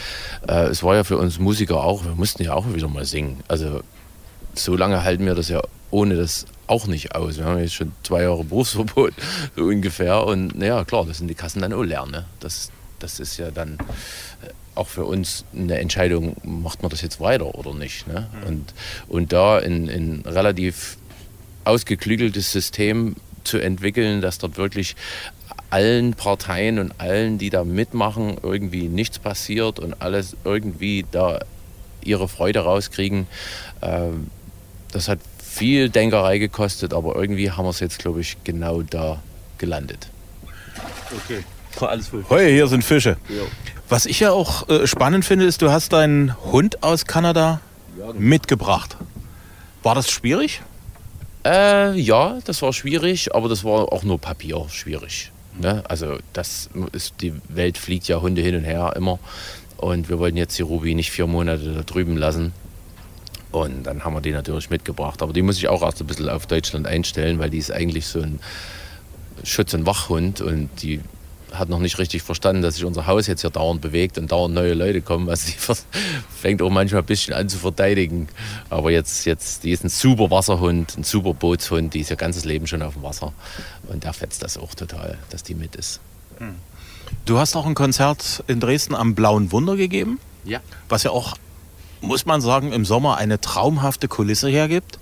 äh, 0.48 0.68
es 0.68 0.83
war 0.83 0.96
ja 0.96 1.05
für 1.05 1.18
uns 1.18 1.38
Musiker 1.38 1.85
auch, 1.85 2.05
wir 2.05 2.14
mussten 2.14 2.42
ja 2.42 2.55
auch 2.55 2.74
wieder 2.74 2.88
mal 2.88 3.05
singen. 3.05 3.44
Also 3.46 3.83
so 4.55 4.74
lange 4.74 5.05
halten 5.05 5.26
wir 5.26 5.35
das 5.35 5.48
ja 5.48 5.62
ohne 5.90 6.16
das 6.16 6.46
auch 6.66 6.87
nicht 6.87 7.14
aus. 7.14 7.37
Wir 7.37 7.44
haben 7.44 7.59
jetzt 7.59 7.74
schon 7.74 7.92
zwei 8.03 8.22
Jahre 8.22 8.44
Berufsverbot, 8.44 9.12
so 9.57 9.64
ungefähr. 9.64 10.24
Und 10.24 10.57
naja, 10.57 10.85
klar, 10.85 11.05
das 11.05 11.18
sind 11.18 11.29
die 11.29 11.35
Kassen 11.35 11.61
dann 11.61 11.72
auch 11.72 11.83
leer. 11.83 12.07
Ne? 12.07 12.26
Das, 12.40 12.70
das 12.98 13.20
ist 13.20 13.37
ja 13.37 13.50
dann 13.50 13.74
äh, 13.74 14.50
auch 14.74 14.88
für 14.88 15.05
uns 15.05 15.44
eine 15.55 15.79
Entscheidung, 15.79 16.37
macht 16.42 16.83
man 16.83 16.90
das 16.90 17.03
jetzt 17.03 17.20
weiter 17.20 17.55
oder 17.55 17.74
nicht. 17.74 18.07
Ne? 18.07 18.29
Mhm. 18.33 18.48
Und, 18.48 18.74
und 19.09 19.33
da 19.33 19.59
ein, 19.59 19.88
ein 19.88 20.22
relativ 20.24 20.96
ausgeklügeltes 21.64 22.50
System 22.50 23.16
zu 23.44 23.59
entwickeln, 23.59 24.20
dass 24.20 24.38
dort 24.38 24.57
wirklich 24.57 24.96
allen 25.70 26.14
Parteien 26.14 26.78
und 26.78 26.92
allen, 26.98 27.38
die 27.38 27.50
da 27.50 27.64
mitmachen, 27.64 28.37
irgendwie 28.42 28.88
nichts 28.88 29.18
passiert 29.18 29.78
und 29.78 30.00
alles 30.02 30.37
irgendwie 30.44 31.06
da 31.11 31.40
ihre 32.02 32.28
Freude 32.28 32.61
rauskriegen. 32.61 33.26
Ähm, 33.83 34.28
das 34.92 35.09
hat 35.09 35.20
viel 35.42 35.88
Denkerei 35.88 36.38
gekostet, 36.38 36.92
aber 36.92 37.16
irgendwie 37.16 37.50
haben 37.50 37.64
wir 37.64 37.70
es 37.70 37.80
jetzt, 37.80 37.98
glaube 37.98 38.20
ich, 38.20 38.37
genau 38.44 38.83
da 38.83 39.22
gelandet. 39.59 40.09
Okay. 41.24 41.44
Alles 41.80 42.09
voll. 42.09 42.24
Hey, 42.28 42.52
hier 42.52 42.66
sind 42.66 42.85
Fische. 42.85 43.16
Jo. 43.28 43.46
Was 43.88 44.06
ich 44.06 44.20
ja 44.20 44.33
auch 44.33 44.68
äh, 44.68 44.87
spannend 44.87 45.24
finde, 45.24 45.44
ist, 45.44 45.62
du 45.62 45.70
hast 45.70 45.92
deinen 45.92 46.37
Hund 46.44 46.83
aus 46.83 47.06
Kanada 47.06 47.61
ja, 47.98 48.12
mitgebracht. 48.12 48.96
War 49.83 49.94
das 49.94 50.11
schwierig? 50.11 50.62
Äh, 51.44 51.98
ja, 51.98 52.38
das 52.44 52.61
war 52.62 52.72
schwierig, 52.72 53.35
aber 53.35 53.48
das 53.48 53.64
war 53.64 53.92
auch 53.92 54.02
nur 54.02 54.20
Papier 54.20 54.66
schwierig. 54.68 55.29
Ne? 55.58 55.82
Also 55.88 56.18
das 56.32 56.70
ist, 56.92 57.14
die 57.20 57.34
Welt 57.48 57.78
fliegt 57.78 58.08
ja 58.08 58.20
Hunde 58.20 58.42
hin 58.42 58.54
und 58.54 58.64
her 58.64 58.92
immer. 58.96 59.18
Und 59.76 60.08
wir 60.08 60.18
wollten 60.18 60.36
jetzt 60.36 60.58
die 60.58 60.62
Ruby 60.62 60.94
nicht 60.94 61.10
vier 61.10 61.26
Monate 61.26 61.72
da 61.72 61.82
drüben 61.82 62.16
lassen. 62.16 62.52
Und 63.50 63.84
dann 63.84 64.04
haben 64.04 64.14
wir 64.14 64.20
die 64.20 64.32
natürlich 64.32 64.70
mitgebracht. 64.70 65.22
Aber 65.22 65.32
die 65.32 65.42
muss 65.42 65.56
ich 65.56 65.68
auch 65.68 65.82
erst 65.82 66.00
ein 66.00 66.06
bisschen 66.06 66.28
auf 66.28 66.46
Deutschland 66.46 66.86
einstellen, 66.86 67.38
weil 67.38 67.50
die 67.50 67.58
ist 67.58 67.72
eigentlich 67.72 68.06
so 68.06 68.20
ein 68.20 68.40
Schutz- 69.42 69.74
und 69.74 69.86
Wachhund 69.86 70.40
und 70.40 70.68
die 70.82 71.00
hat 71.52 71.68
noch 71.68 71.78
nicht 71.78 71.98
richtig 71.98 72.22
verstanden, 72.22 72.62
dass 72.62 72.74
sich 72.74 72.84
unser 72.84 73.06
Haus 73.06 73.26
jetzt 73.26 73.40
hier 73.40 73.50
dauernd 73.50 73.80
bewegt 73.80 74.18
und 74.18 74.30
dauernd 74.30 74.54
neue 74.54 74.74
Leute 74.74 75.02
kommen. 75.02 75.28
Also 75.28 75.46
sie 75.46 75.56
fängt 76.40 76.62
auch 76.62 76.70
manchmal 76.70 77.02
ein 77.02 77.06
bisschen 77.06 77.34
an 77.34 77.48
zu 77.48 77.58
verteidigen. 77.58 78.28
Aber 78.68 78.90
jetzt, 78.90 79.24
jetzt, 79.26 79.64
die 79.64 79.70
ist 79.70 79.84
ein 79.84 79.88
super 79.88 80.30
Wasserhund, 80.30 80.96
ein 80.96 81.04
super 81.04 81.34
Bootshund, 81.34 81.94
die 81.94 82.00
ist 82.00 82.10
ihr 82.10 82.16
ganzes 82.16 82.44
Leben 82.44 82.66
schon 82.66 82.82
auf 82.82 82.94
dem 82.94 83.02
Wasser. 83.02 83.32
Und 83.88 84.04
der 84.04 84.12
fetzt 84.12 84.42
das 84.42 84.56
auch 84.56 84.74
total, 84.74 85.18
dass 85.30 85.42
die 85.42 85.54
mit 85.54 85.76
ist. 85.76 86.00
Hm. 86.38 86.54
Du 87.24 87.38
hast 87.38 87.56
auch 87.56 87.66
ein 87.66 87.74
Konzert 87.74 88.44
in 88.46 88.60
Dresden 88.60 88.94
am 88.94 89.14
Blauen 89.14 89.52
Wunder 89.52 89.76
gegeben. 89.76 90.18
Ja. 90.44 90.60
Was 90.88 91.02
ja 91.02 91.10
auch, 91.10 91.36
muss 92.00 92.26
man 92.26 92.40
sagen, 92.40 92.72
im 92.72 92.84
Sommer 92.84 93.16
eine 93.16 93.40
traumhafte 93.40 94.08
Kulisse 94.08 94.48
hergibt. 94.48 94.98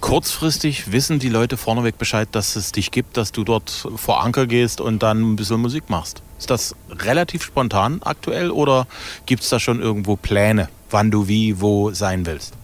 Kurzfristig 0.00 0.92
wissen 0.92 1.18
die 1.18 1.28
Leute 1.28 1.56
vorneweg 1.56 1.98
Bescheid, 1.98 2.28
dass 2.32 2.56
es 2.56 2.72
dich 2.72 2.90
gibt, 2.90 3.16
dass 3.16 3.32
du 3.32 3.44
dort 3.44 3.70
vor 3.96 4.22
Anker 4.24 4.46
gehst 4.46 4.80
und 4.80 5.02
dann 5.02 5.20
ein 5.20 5.36
bisschen 5.36 5.60
Musik 5.60 5.90
machst. 5.90 6.22
Ist 6.38 6.50
das 6.50 6.74
relativ 6.90 7.42
spontan 7.42 8.00
aktuell 8.02 8.50
oder 8.50 8.86
gibt 9.26 9.42
es 9.42 9.50
da 9.50 9.60
schon 9.60 9.80
irgendwo 9.80 10.16
Pläne, 10.16 10.68
wann 10.90 11.10
du 11.10 11.28
wie, 11.28 11.60
wo 11.60 11.92
sein 11.92 12.24
willst? 12.24 12.54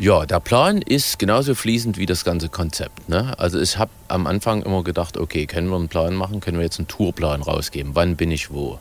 Ja, 0.00 0.26
der 0.26 0.40
Plan 0.40 0.82
ist 0.82 1.18
genauso 1.18 1.54
fließend 1.54 1.98
wie 1.98 2.06
das 2.06 2.24
ganze 2.24 2.48
Konzept. 2.48 3.08
Ne? 3.08 3.38
Also 3.38 3.60
ich 3.60 3.78
habe 3.78 3.90
am 4.08 4.26
Anfang 4.26 4.62
immer 4.62 4.84
gedacht, 4.84 5.16
okay, 5.16 5.46
können 5.46 5.68
wir 5.68 5.76
einen 5.76 5.88
Plan 5.88 6.14
machen, 6.14 6.40
können 6.40 6.58
wir 6.58 6.64
jetzt 6.64 6.78
einen 6.78 6.88
Tourplan 6.88 7.42
rausgeben, 7.42 7.94
wann 7.94 8.16
bin 8.16 8.30
ich 8.30 8.50
wo. 8.50 8.78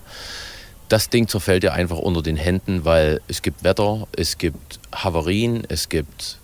Das 0.89 1.09
Ding 1.09 1.27
zerfällt 1.27 1.63
ja 1.63 1.73
einfach 1.73 1.97
unter 1.97 2.21
den 2.21 2.37
Händen, 2.37 2.85
weil 2.85 3.21
es 3.27 3.41
gibt 3.41 3.63
Wetter, 3.63 4.07
es 4.15 4.37
gibt 4.37 4.79
Havarien, 4.93 5.63
es 5.67 5.89
gibt 5.89 6.39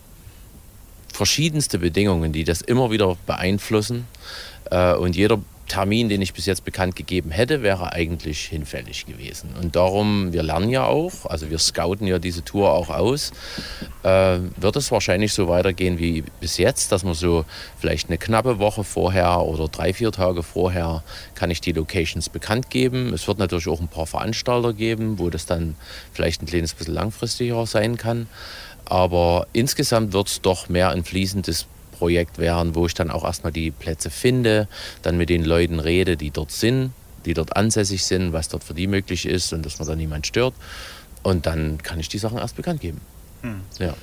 verschiedenste 1.13 1.80
Bedingungen, 1.80 2.34
die 2.34 2.43
das 2.43 2.62
immer 2.62 2.91
wieder 2.91 3.15
beeinflussen. 3.26 4.08
Äh, 4.69 4.95
und 4.95 5.15
jeder 5.15 5.39
Termin, 5.67 6.10
den 6.10 6.21
ich 6.21 6.34
bis 6.34 6.45
jetzt 6.45 6.65
bekannt 6.65 6.95
gegeben 6.95 7.32
hätte, 7.32 7.63
wäre 7.63 7.93
eigentlich 7.93 8.45
hinfällig 8.45 9.06
gewesen. 9.06 9.56
Und 9.60 9.76
darum, 9.76 10.34
wir 10.34 10.43
lernen 10.43 10.69
ja 10.69 10.86
auch, 10.86 11.26
also 11.26 11.49
wir 11.49 11.58
scouten 11.58 12.06
ja 12.06 12.19
diese 12.19 12.43
Tour 12.43 12.71
auch 12.73 12.89
aus, 12.89 13.32
äh, 14.04 14.39
wird 14.58 14.76
es 14.76 14.91
wahrscheinlich 14.91 15.34
so 15.34 15.47
weitergehen 15.47 15.99
wie 15.99 16.23
bis 16.41 16.58
jetzt, 16.58 16.91
dass 16.91 17.04
man 17.04 17.13
so 17.13 17.45
vielleicht 17.80 18.10
eine 18.10 18.17
knappe 18.17 18.60
Woche 18.60 18.84
vorher 18.84 19.41
oder 19.41 19.67
drei, 19.69 19.93
vier 19.93 20.12
Tage 20.12 20.43
vorher 20.43 21.02
kann 21.34 21.49
ich 21.49 21.62
die 21.62 21.71
Locations 21.71 22.28
bekannt 22.30 22.69
geben. 22.69 23.13
Es 23.13 23.28
wird 23.28 23.39
natürlich 23.39 23.67
auch 23.69 23.80
ein 23.80 23.88
paar 23.88 24.06
Veranstalter 24.06 24.73
geben, 24.73 25.17
wo 25.17 25.30
das 25.30 25.45
dann 25.45 25.76
vielleicht 26.12 26.41
ein 26.41 26.45
kleines 26.45 26.73
bisschen 26.73 26.93
langfristiger 26.93 27.65
sein 27.65 27.97
kann. 27.97 28.28
Aber 28.85 29.47
insgesamt 29.53 30.13
wird 30.13 30.27
es 30.27 30.41
doch 30.41 30.69
mehr 30.69 30.89
ein 30.89 31.03
fließendes 31.03 31.67
Projekt 31.93 32.37
werden, 32.37 32.75
wo 32.75 32.85
ich 32.85 32.93
dann 32.93 33.09
auch 33.09 33.23
erstmal 33.23 33.53
die 33.53 33.71
Plätze 33.71 34.09
finde, 34.09 34.67
dann 35.03 35.17
mit 35.17 35.29
den 35.29 35.45
Leuten 35.45 35.79
rede, 35.79 36.17
die 36.17 36.31
dort 36.31 36.51
sind, 36.51 36.91
die 37.25 37.33
dort 37.33 37.55
ansässig 37.55 38.03
sind, 38.03 38.33
was 38.33 38.49
dort 38.49 38.63
für 38.63 38.73
die 38.73 38.87
möglich 38.87 39.25
ist 39.25 39.53
und 39.53 39.65
dass 39.65 39.79
man 39.79 39.87
da 39.87 39.95
niemand 39.95 40.27
stört. 40.27 40.53
Und 41.21 41.45
dann 41.45 41.77
kann 41.81 41.99
ich 41.99 42.09
die 42.09 42.17
Sachen 42.17 42.37
erst 42.37 42.57
bekannt 42.57 42.81
geben. 42.81 42.99
Hm. 43.41 43.61
Ja. 43.79 43.93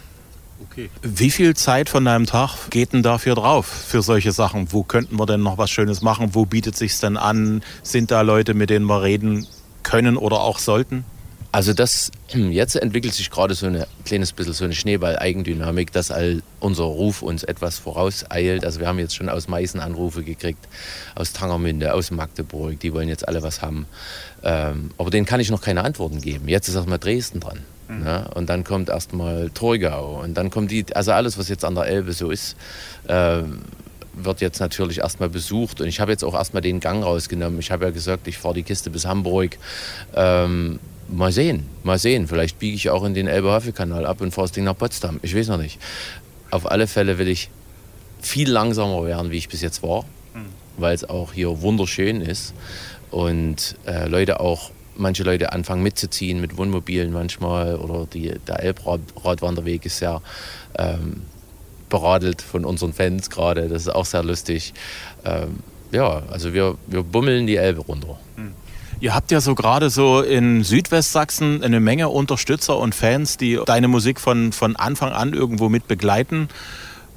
Okay. 0.62 0.90
Wie 1.02 1.30
viel 1.30 1.54
Zeit 1.54 1.88
von 1.88 2.04
deinem 2.04 2.26
Tag 2.26 2.70
geht 2.70 2.92
denn 2.92 3.02
dafür 3.02 3.34
drauf, 3.34 3.66
für 3.66 4.02
solche 4.02 4.32
Sachen? 4.32 4.72
Wo 4.72 4.82
könnten 4.82 5.18
wir 5.18 5.26
denn 5.26 5.42
noch 5.42 5.58
was 5.58 5.70
Schönes 5.70 6.02
machen? 6.02 6.34
Wo 6.34 6.44
bietet 6.44 6.76
sich 6.76 6.98
denn 7.00 7.16
an? 7.16 7.62
Sind 7.82 8.10
da 8.10 8.20
Leute, 8.20 8.54
mit 8.54 8.70
denen 8.70 8.86
wir 8.86 9.02
reden 9.02 9.46
können 9.82 10.16
oder 10.16 10.40
auch 10.40 10.58
sollten? 10.58 11.04
Also 11.52 11.72
das, 11.72 12.12
hm, 12.28 12.52
jetzt 12.52 12.76
entwickelt 12.76 13.12
sich 13.12 13.28
gerade 13.28 13.54
so 13.54 13.66
ein 13.66 13.84
kleines 14.04 14.32
bisschen 14.32 14.52
so 14.52 14.64
eine 14.64 14.74
Schneeball-Eigendynamik, 14.74 15.90
dass 15.90 16.12
all 16.12 16.42
unser 16.60 16.84
Ruf 16.84 17.22
uns 17.22 17.42
etwas 17.42 17.78
vorauseilt. 17.78 18.64
Also 18.64 18.78
wir 18.78 18.86
haben 18.86 19.00
jetzt 19.00 19.16
schon 19.16 19.28
aus 19.28 19.48
Meißen 19.48 19.80
Anrufe 19.80 20.22
gekriegt, 20.22 20.68
aus 21.16 21.32
Tangermünde, 21.32 21.92
aus 21.92 22.12
Magdeburg, 22.12 22.78
die 22.78 22.94
wollen 22.94 23.08
jetzt 23.08 23.26
alle 23.26 23.42
was 23.42 23.62
haben. 23.62 23.86
Ähm, 24.44 24.92
aber 24.96 25.10
denen 25.10 25.26
kann 25.26 25.40
ich 25.40 25.50
noch 25.50 25.60
keine 25.60 25.82
Antworten 25.82 26.20
geben. 26.20 26.46
Jetzt 26.48 26.68
ist 26.68 26.76
erstmal 26.76 27.00
Dresden 27.00 27.40
dran. 27.40 27.60
Mhm. 27.88 28.04
Ne? 28.04 28.30
Und 28.34 28.48
dann 28.48 28.62
kommt 28.62 28.88
erstmal 28.88 29.50
Torgau 29.50 30.20
und 30.22 30.34
dann 30.34 30.50
kommt 30.50 30.70
die, 30.70 30.86
also 30.94 31.10
alles, 31.10 31.36
was 31.36 31.48
jetzt 31.48 31.64
an 31.64 31.74
der 31.74 31.86
Elbe 31.86 32.12
so 32.12 32.30
ist, 32.30 32.56
äh, 33.08 33.42
wird 34.12 34.40
jetzt 34.40 34.60
natürlich 34.60 34.98
erstmal 34.98 35.28
besucht. 35.28 35.80
Und 35.80 35.88
ich 35.88 35.98
habe 35.98 36.12
jetzt 36.12 36.22
auch 36.22 36.34
erstmal 36.34 36.62
den 36.62 36.78
Gang 36.78 37.02
rausgenommen. 37.02 37.58
Ich 37.58 37.72
habe 37.72 37.86
ja 37.86 37.90
gesagt, 37.90 38.28
ich 38.28 38.38
fahre 38.38 38.54
die 38.54 38.62
Kiste 38.62 38.90
bis 38.90 39.04
Hamburg. 39.04 39.58
Ähm, 40.14 40.78
mal 41.10 41.32
sehen, 41.32 41.66
mal 41.82 41.98
sehen. 41.98 42.26
Vielleicht 42.28 42.58
biege 42.58 42.76
ich 42.76 42.90
auch 42.90 43.04
in 43.04 43.14
den 43.14 43.26
Elbe-Havel-Kanal 43.26 44.06
ab 44.06 44.20
und 44.20 44.32
fahre 44.32 44.46
das 44.46 44.52
Ding 44.52 44.64
nach 44.64 44.76
Potsdam. 44.76 45.18
Ich 45.22 45.36
weiß 45.36 45.48
noch 45.48 45.58
nicht. 45.58 45.78
Auf 46.50 46.70
alle 46.70 46.86
Fälle 46.86 47.18
will 47.18 47.28
ich 47.28 47.50
viel 48.20 48.50
langsamer 48.50 49.04
werden, 49.04 49.30
wie 49.30 49.38
ich 49.38 49.48
bis 49.48 49.62
jetzt 49.62 49.82
war, 49.82 50.02
mhm. 50.34 50.46
weil 50.76 50.94
es 50.94 51.08
auch 51.08 51.32
hier 51.32 51.62
wunderschön 51.62 52.20
ist 52.20 52.54
und 53.10 53.76
äh, 53.86 54.06
Leute 54.08 54.40
auch 54.40 54.70
manche 54.96 55.22
Leute 55.22 55.52
anfangen 55.52 55.82
mitzuziehen 55.82 56.40
mit 56.40 56.56
Wohnmobilen 56.56 57.12
manchmal 57.12 57.76
oder 57.76 58.06
die, 58.06 58.34
der 58.46 58.60
Elbradwanderweg 58.62 59.86
ist 59.86 59.98
sehr 59.98 60.20
ähm, 60.78 61.22
beradelt 61.88 62.42
von 62.42 62.64
unseren 62.64 62.92
Fans 62.92 63.30
gerade. 63.30 63.68
Das 63.68 63.82
ist 63.82 63.88
auch 63.88 64.04
sehr 64.04 64.22
lustig. 64.22 64.74
Ähm, 65.24 65.60
ja, 65.90 66.22
also 66.30 66.52
wir, 66.52 66.76
wir 66.86 67.02
bummeln 67.02 67.46
die 67.46 67.56
Elbe 67.56 67.80
runter. 67.80 68.18
Mhm. 68.36 68.52
Ihr 69.00 69.14
habt 69.14 69.30
ja 69.30 69.40
so 69.40 69.54
gerade 69.54 69.88
so 69.88 70.20
in 70.20 70.62
Südwestsachsen 70.62 71.64
eine 71.64 71.80
Menge 71.80 72.10
Unterstützer 72.10 72.78
und 72.78 72.94
Fans, 72.94 73.38
die 73.38 73.58
deine 73.64 73.88
Musik 73.88 74.20
von, 74.20 74.52
von 74.52 74.76
Anfang 74.76 75.12
an 75.12 75.32
irgendwo 75.32 75.70
mit 75.70 75.88
begleiten. 75.88 76.50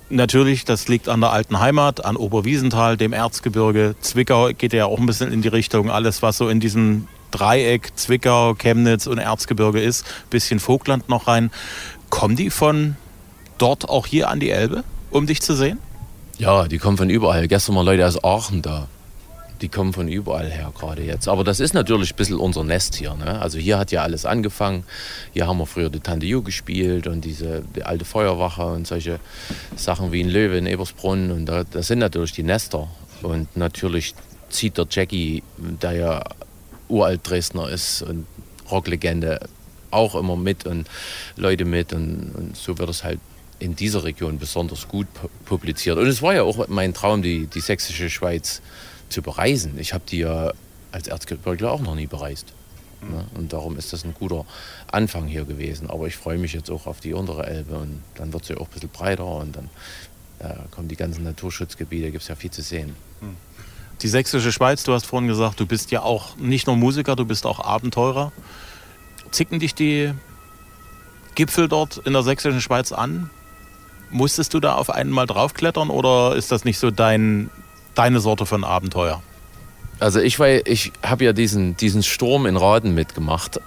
Natürlich, 0.09 0.63
das 0.63 0.87
liegt 0.87 1.09
an 1.09 1.19
der 1.19 1.33
alten 1.33 1.59
Heimat, 1.59 2.05
an 2.05 2.15
Oberwiesenthal, 2.15 2.95
dem 2.95 3.11
Erzgebirge. 3.11 3.95
Zwickau 3.99 4.51
geht 4.57 4.71
ja 4.71 4.85
auch 4.85 4.97
ein 4.97 5.05
bisschen 5.05 5.33
in 5.33 5.41
die 5.41 5.49
Richtung. 5.49 5.91
Alles, 5.91 6.21
was 6.21 6.37
so 6.37 6.47
in 6.47 6.61
diesem 6.61 7.09
Dreieck 7.31 7.91
Zwickau, 7.97 8.53
Chemnitz 8.53 9.05
und 9.05 9.17
Erzgebirge 9.17 9.81
ist, 9.81 10.05
bisschen 10.29 10.61
Vogtland 10.61 11.09
noch 11.09 11.27
rein. 11.27 11.51
Kommen 12.09 12.37
die 12.37 12.49
von 12.49 12.95
dort 13.57 13.89
auch 13.89 14.07
hier 14.07 14.29
an 14.29 14.39
die 14.39 14.51
Elbe, 14.51 14.85
um 15.11 15.27
dich 15.27 15.41
zu 15.41 15.53
sehen? 15.53 15.79
Ja, 16.37 16.69
die 16.69 16.77
kommen 16.77 16.95
von 16.95 17.09
überall. 17.09 17.49
Gestern 17.49 17.75
waren 17.75 17.85
Leute 17.85 18.07
aus 18.07 18.23
Aachen 18.23 18.61
da 18.61 18.87
die 19.63 19.69
kommen 19.69 19.93
von 19.93 20.09
überall 20.09 20.51
her 20.51 20.73
gerade 20.77 21.03
jetzt. 21.03 21.29
Aber 21.29 21.45
das 21.45 21.61
ist 21.61 21.73
natürlich 21.73 22.11
ein 22.13 22.17
bisschen 22.17 22.35
unser 22.35 22.65
Nest 22.65 22.95
hier. 22.95 23.15
Ne? 23.15 23.39
Also 23.41 23.57
hier 23.57 23.79
hat 23.79 23.93
ja 23.93 24.03
alles 24.03 24.25
angefangen. 24.25 24.83
Hier 25.31 25.47
haben 25.47 25.57
wir 25.57 25.65
früher 25.65 25.89
die 25.89 26.01
Tante 26.01 26.25
Ju 26.25 26.43
gespielt 26.43 27.07
und 27.07 27.23
diese 27.23 27.63
die 27.73 27.83
alte 27.83 28.03
Feuerwache 28.03 28.65
und 28.65 28.85
solche 28.85 29.21
Sachen 29.77 30.11
wie 30.11 30.19
in 30.19 30.29
Löwe 30.29 30.57
in 30.57 30.65
Ebersbrunn. 30.65 31.31
Und 31.31 31.45
da, 31.45 31.63
das 31.63 31.87
sind 31.87 31.99
natürlich 31.99 32.33
die 32.33 32.43
Nester. 32.43 32.89
Und 33.21 33.55
natürlich 33.55 34.15
zieht 34.49 34.77
der 34.77 34.85
Jackie, 34.89 35.43
der 35.57 35.93
ja 35.93 36.23
uralt 36.89 37.21
Dresdner 37.23 37.69
ist 37.69 38.01
und 38.01 38.27
Rocklegende, 38.69 39.39
auch 39.91 40.15
immer 40.15 40.35
mit 40.35 40.65
und 40.65 40.89
Leute 41.37 41.63
mit. 41.63 41.93
Und, 41.93 42.33
und 42.35 42.57
so 42.57 42.77
wird 42.77 42.89
es 42.89 43.05
halt 43.05 43.19
in 43.59 43.77
dieser 43.77 44.03
Region 44.03 44.39
besonders 44.39 44.89
gut 44.89 45.07
publiziert. 45.45 45.97
Und 45.97 46.07
es 46.07 46.21
war 46.21 46.33
ja 46.33 46.43
auch 46.43 46.67
mein 46.67 46.93
Traum, 46.93 47.21
die, 47.21 47.47
die 47.47 47.61
sächsische 47.61 48.09
Schweiz 48.09 48.61
zu 49.13 49.21
bereisen. 49.21 49.77
Ich 49.79 49.93
habe 49.93 50.03
die 50.07 50.19
ja 50.19 50.51
als 50.91 51.07
Erzgebirgler 51.07 51.71
auch 51.71 51.81
noch 51.81 51.95
nie 51.95 52.07
bereist. 52.07 52.53
Mhm. 53.01 53.11
Ne? 53.11 53.25
Und 53.35 53.53
darum 53.53 53.77
ist 53.77 53.93
das 53.93 54.03
ein 54.03 54.13
guter 54.13 54.45
Anfang 54.91 55.27
hier 55.27 55.45
gewesen. 55.45 55.89
Aber 55.89 56.07
ich 56.07 56.17
freue 56.17 56.37
mich 56.37 56.53
jetzt 56.53 56.69
auch 56.69 56.87
auf 56.87 56.99
die 56.99 57.13
untere 57.13 57.45
Elbe 57.45 57.75
und 57.75 58.01
dann 58.15 58.33
wird 58.33 58.45
sie 58.45 58.55
auch 58.55 58.67
ein 58.67 58.73
bisschen 58.73 58.89
breiter 58.89 59.25
und 59.25 59.55
dann 59.55 59.69
äh, 60.39 60.55
kommen 60.71 60.87
die 60.87 60.95
ganzen 60.95 61.23
Naturschutzgebiete, 61.23 62.11
gibt 62.11 62.23
es 62.23 62.27
ja 62.27 62.35
viel 62.35 62.51
zu 62.51 62.61
sehen. 62.61 62.95
Mhm. 63.21 63.37
Die 64.01 64.07
sächsische 64.07 64.51
Schweiz, 64.51 64.83
du 64.83 64.93
hast 64.93 65.05
vorhin 65.05 65.29
gesagt, 65.29 65.59
du 65.59 65.65
bist 65.65 65.91
ja 65.91 66.01
auch 66.01 66.35
nicht 66.37 66.67
nur 66.67 66.75
Musiker, 66.75 67.15
du 67.15 67.25
bist 67.25 67.45
auch 67.45 67.59
Abenteurer. 67.59 68.33
Zicken 69.31 69.59
dich 69.59 69.75
die 69.75 70.13
Gipfel 71.35 71.67
dort 71.67 71.97
in 71.99 72.13
der 72.13 72.23
sächsischen 72.23 72.61
Schweiz 72.61 72.91
an? 72.91 73.29
Musstest 74.09 74.53
du 74.53 74.59
da 74.59 74.75
auf 74.75 74.89
einen 74.89 75.09
mal 75.09 75.25
draufklettern 75.25 75.89
oder 75.89 76.35
ist 76.35 76.51
das 76.51 76.65
nicht 76.65 76.77
so 76.77 76.91
dein 76.91 77.49
deine 77.95 78.19
Sorte 78.19 78.45
von 78.45 78.63
Abenteuer? 78.63 79.21
Also 79.99 80.19
ich, 80.19 80.39
ich 80.39 80.91
habe 81.03 81.23
ja 81.23 81.33
diesen, 81.33 81.77
diesen 81.77 82.03
Sturm 82.03 82.45
in 82.45 82.57
Raden 82.57 82.93
mitgemacht. 82.93 83.59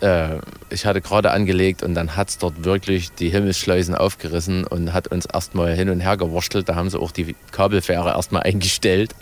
Äh, 0.00 0.38
ich 0.70 0.86
hatte 0.86 1.00
gerade 1.00 1.30
angelegt 1.30 1.82
und 1.82 1.94
dann 1.94 2.16
hat 2.16 2.28
es 2.28 2.38
dort 2.38 2.64
wirklich 2.64 3.12
die 3.12 3.30
Himmelsschleusen 3.30 3.94
aufgerissen 3.94 4.64
und 4.64 4.92
hat 4.92 5.08
uns 5.08 5.26
erstmal 5.26 5.74
hin 5.74 5.88
und 5.88 6.00
her 6.00 6.16
gewurschtelt. 6.16 6.68
Da 6.68 6.74
haben 6.74 6.90
sie 6.90 7.00
auch 7.00 7.10
die 7.10 7.34
Kabelfähre 7.52 8.10
erstmal 8.10 8.42
eingestellt. 8.42 9.14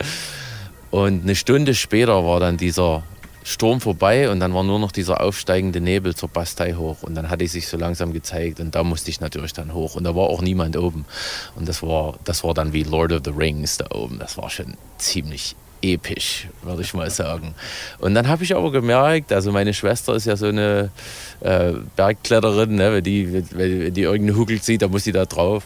Und 0.91 1.23
eine 1.23 1.35
Stunde 1.35 1.75
später 1.75 2.25
war 2.25 2.39
dann 2.39 2.57
dieser 2.57 3.03
Sturm 3.47 3.79
vorbei 3.79 4.29
und 4.29 4.41
dann 4.41 4.53
war 4.53 4.63
nur 4.63 4.77
noch 4.77 4.91
dieser 4.91 5.21
aufsteigende 5.21 5.79
Nebel 5.79 6.13
zur 6.13 6.27
Bastei 6.27 6.73
hoch 6.73 7.03
und 7.03 7.15
dann 7.15 7.29
hatte 7.29 7.45
ich 7.45 7.53
sich 7.53 7.69
so 7.69 7.77
langsam 7.77 8.11
gezeigt 8.11 8.59
und 8.59 8.75
da 8.75 8.83
musste 8.83 9.09
ich 9.09 9.21
natürlich 9.21 9.53
dann 9.53 9.73
hoch 9.73 9.95
und 9.95 10.03
da 10.03 10.13
war 10.17 10.25
auch 10.25 10.41
niemand 10.41 10.75
oben 10.75 11.05
und 11.55 11.69
das 11.69 11.81
war, 11.81 12.15
das 12.25 12.43
war 12.43 12.53
dann 12.53 12.73
wie 12.73 12.83
Lord 12.83 13.13
of 13.13 13.21
the 13.23 13.31
Rings 13.31 13.77
da 13.77 13.87
oben, 13.95 14.19
das 14.19 14.37
war 14.37 14.49
schon 14.49 14.75
ziemlich 14.97 15.55
episch, 15.81 16.49
würde 16.61 16.81
ich 16.81 16.93
mal 16.93 17.09
sagen. 17.09 17.55
Und 17.99 18.15
dann 18.15 18.27
habe 18.27 18.43
ich 18.43 18.53
aber 18.53 18.69
gemerkt, 18.69 19.31
also 19.31 19.53
meine 19.53 19.73
Schwester 19.73 20.15
ist 20.15 20.25
ja 20.25 20.35
so 20.35 20.47
eine 20.47 20.89
äh, 21.39 21.71
Bergkletterin, 21.95 22.75
ne? 22.75 22.93
wenn, 22.95 23.03
die, 23.03 23.31
wenn, 23.31 23.47
wenn 23.53 23.93
die 23.93 24.01
irgendeinen 24.01 24.37
Hügel 24.37 24.61
sieht, 24.61 24.81
dann 24.81 24.91
muss 24.91 25.05
sie 25.05 25.13
da 25.13 25.25
drauf. 25.25 25.63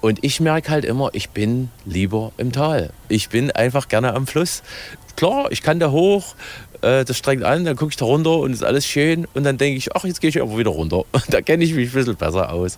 Und 0.00 0.24
ich 0.24 0.40
merke 0.40 0.70
halt 0.70 0.84
immer, 0.84 1.10
ich 1.12 1.30
bin 1.30 1.70
lieber 1.84 2.32
im 2.36 2.52
Tal. 2.52 2.92
Ich 3.08 3.30
bin 3.30 3.50
einfach 3.50 3.88
gerne 3.88 4.14
am 4.14 4.26
Fluss. 4.26 4.62
Klar, 5.16 5.50
ich 5.50 5.62
kann 5.62 5.80
da 5.80 5.90
hoch, 5.90 6.36
äh, 6.82 7.04
das 7.04 7.16
strengt 7.16 7.44
an, 7.44 7.64
dann 7.64 7.76
gucke 7.76 7.90
ich 7.90 7.96
da 7.96 8.04
runter 8.04 8.38
und 8.38 8.52
ist 8.52 8.64
alles 8.64 8.86
schön. 8.86 9.26
Und 9.34 9.44
dann 9.44 9.58
denke 9.58 9.76
ich, 9.76 9.94
ach, 9.94 10.04
jetzt 10.04 10.20
gehe 10.20 10.30
ich 10.30 10.40
aber 10.40 10.58
wieder 10.58 10.70
runter. 10.70 11.04
da 11.28 11.40
kenne 11.40 11.64
ich 11.64 11.74
mich 11.74 11.90
ein 11.90 11.94
bisschen 11.94 12.16
besser 12.16 12.52
aus. 12.52 12.76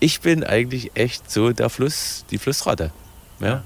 Ich 0.00 0.20
bin 0.20 0.44
eigentlich 0.44 0.92
echt 0.94 1.30
so 1.30 1.52
der 1.52 1.70
Fluss, 1.70 2.24
die 2.30 2.38
Flussratte. 2.38 2.92
Ja. 3.40 3.62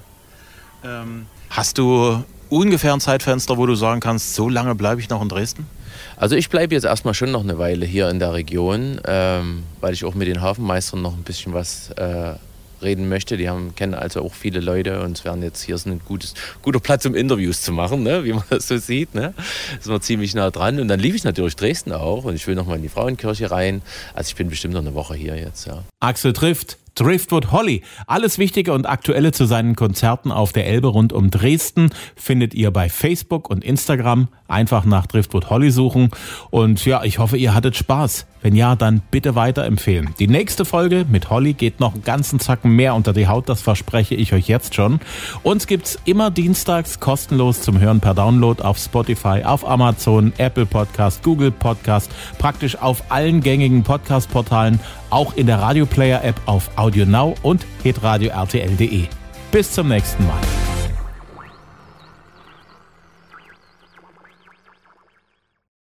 Ähm, 0.83 1.25
hast 1.49 1.77
du 1.77 2.23
ungefähr 2.49 2.93
ein 2.93 2.99
Zeitfenster, 2.99 3.57
wo 3.57 3.65
du 3.65 3.75
sagen 3.75 3.99
kannst, 3.99 4.35
so 4.35 4.49
lange 4.49 4.75
bleibe 4.75 5.01
ich 5.01 5.09
noch 5.09 5.21
in 5.21 5.29
Dresden? 5.29 5.67
Also 6.15 6.35
ich 6.35 6.49
bleibe 6.49 6.73
jetzt 6.73 6.83
erstmal 6.83 7.13
schon 7.13 7.31
noch 7.31 7.43
eine 7.43 7.57
Weile 7.57 7.85
hier 7.85 8.09
in 8.09 8.19
der 8.19 8.33
Region, 8.33 8.99
ähm, 9.05 9.63
weil 9.81 9.93
ich 9.93 10.05
auch 10.05 10.15
mit 10.15 10.27
den 10.27 10.41
Hafenmeistern 10.41 11.01
noch 11.01 11.13
ein 11.13 11.23
bisschen 11.23 11.53
was 11.53 11.91
äh, 11.91 12.33
reden 12.81 13.09
möchte. 13.09 13.37
Die 13.37 13.49
haben, 13.49 13.75
kennen 13.75 13.93
also 13.93 14.21
auch 14.21 14.33
viele 14.33 14.59
Leute 14.59 15.01
und 15.01 15.17
es 15.17 15.25
werden 15.25 15.43
jetzt 15.43 15.61
hier 15.61 15.75
ist 15.75 15.85
ein 15.85 16.01
gutes, 16.05 16.33
guter 16.61 16.79
Platz, 16.79 17.05
um 17.05 17.15
Interviews 17.15 17.61
zu 17.61 17.71
machen, 17.71 18.03
ne? 18.03 18.23
wie 18.23 18.33
man 18.33 18.43
das 18.49 18.67
so 18.67 18.77
sieht. 18.77 19.15
Ne? 19.15 19.33
Ist 19.79 19.87
man 19.87 20.01
ziemlich 20.01 20.35
nah 20.35 20.51
dran. 20.51 20.79
Und 20.79 20.87
dann 20.87 20.99
lief 20.99 21.15
ich 21.15 21.23
natürlich 21.23 21.55
Dresden 21.55 21.91
auch 21.91 22.25
und 22.25 22.35
ich 22.35 22.47
will 22.47 22.55
noch 22.55 22.65
mal 22.65 22.75
in 22.75 22.81
die 22.81 22.89
Frauenkirche 22.89 23.51
rein. 23.51 23.81
Also 24.13 24.29
ich 24.29 24.35
bin 24.35 24.49
bestimmt 24.49 24.73
noch 24.73 24.81
eine 24.81 24.93
Woche 24.93 25.15
hier 25.15 25.35
jetzt. 25.35 25.67
Ja. 25.67 25.83
Axel 25.99 26.33
trifft 26.33 26.77
Driftwood 26.99 27.51
Holly. 27.51 27.83
Alles 28.07 28.39
Wichtige 28.39 28.73
und 28.73 28.87
Aktuelle 28.87 29.31
zu 29.31 29.45
seinen 29.45 29.75
Konzerten 29.75 30.31
auf 30.31 30.51
der 30.51 30.65
Elbe 30.65 30.87
rund 30.87 31.13
um 31.13 31.29
Dresden 31.29 31.91
findet 32.15 32.55
ihr 32.55 32.71
bei 32.71 32.89
Facebook 32.89 33.51
und 33.51 33.63
Instagram. 33.63 34.29
Einfach 34.47 34.83
nach 34.83 35.05
Driftwood 35.05 35.51
Holly 35.51 35.69
suchen. 35.69 36.09
Und 36.49 36.83
ja, 36.85 37.03
ich 37.03 37.19
hoffe, 37.19 37.37
ihr 37.37 37.53
hattet 37.53 37.75
Spaß. 37.75 38.25
Wenn 38.41 38.55
ja, 38.55 38.75
dann 38.75 39.01
bitte 39.11 39.35
weiterempfehlen. 39.35 40.13
Die 40.19 40.27
nächste 40.27 40.63
Folge 40.63 41.05
mit 41.09 41.29
Holly 41.29 41.53
geht 41.53 41.79
noch 41.79 41.93
einen 41.93 42.03
ganzen 42.03 42.39
Zacken 42.39 42.71
mehr 42.71 42.93
unter 42.93 43.11
die 43.11 43.27
Haut, 43.27 43.49
das 43.49 43.61
verspreche 43.61 44.15
ich 44.15 44.31
euch 44.31 44.47
jetzt 44.47 44.75
schon. 44.75 44.99
Uns 45.43 45.67
gibt's 45.67 45.99
immer 46.05 46.29
dienstags 46.31 46.99
kostenlos 46.99 47.61
zum 47.61 47.79
Hören 47.79 47.99
per 47.99 48.13
Download 48.13 48.61
auf 48.63 48.77
Spotify, 48.77 49.41
auf 49.43 49.67
Amazon, 49.67 50.33
Apple 50.37 50.65
Podcast, 50.67 51.23
Google 51.23 51.51
Podcast, 51.51 52.11
praktisch 52.37 52.77
auf 52.77 53.03
allen 53.09 53.41
gängigen 53.41 53.83
Podcast-Portalen, 53.83 54.79
auch 55.09 55.35
in 55.35 55.47
der 55.47 55.59
Radio 55.59 55.85
Player 55.85 56.23
App 56.23 56.39
auf 56.45 56.69
Audio 56.77 57.05
Now 57.05 57.35
und 57.43 57.65
hitradio 57.83 58.31
rtl.de. 58.31 59.05
Bis 59.51 59.71
zum 59.71 59.87
nächsten 59.87 60.25
Mal. 60.27 60.66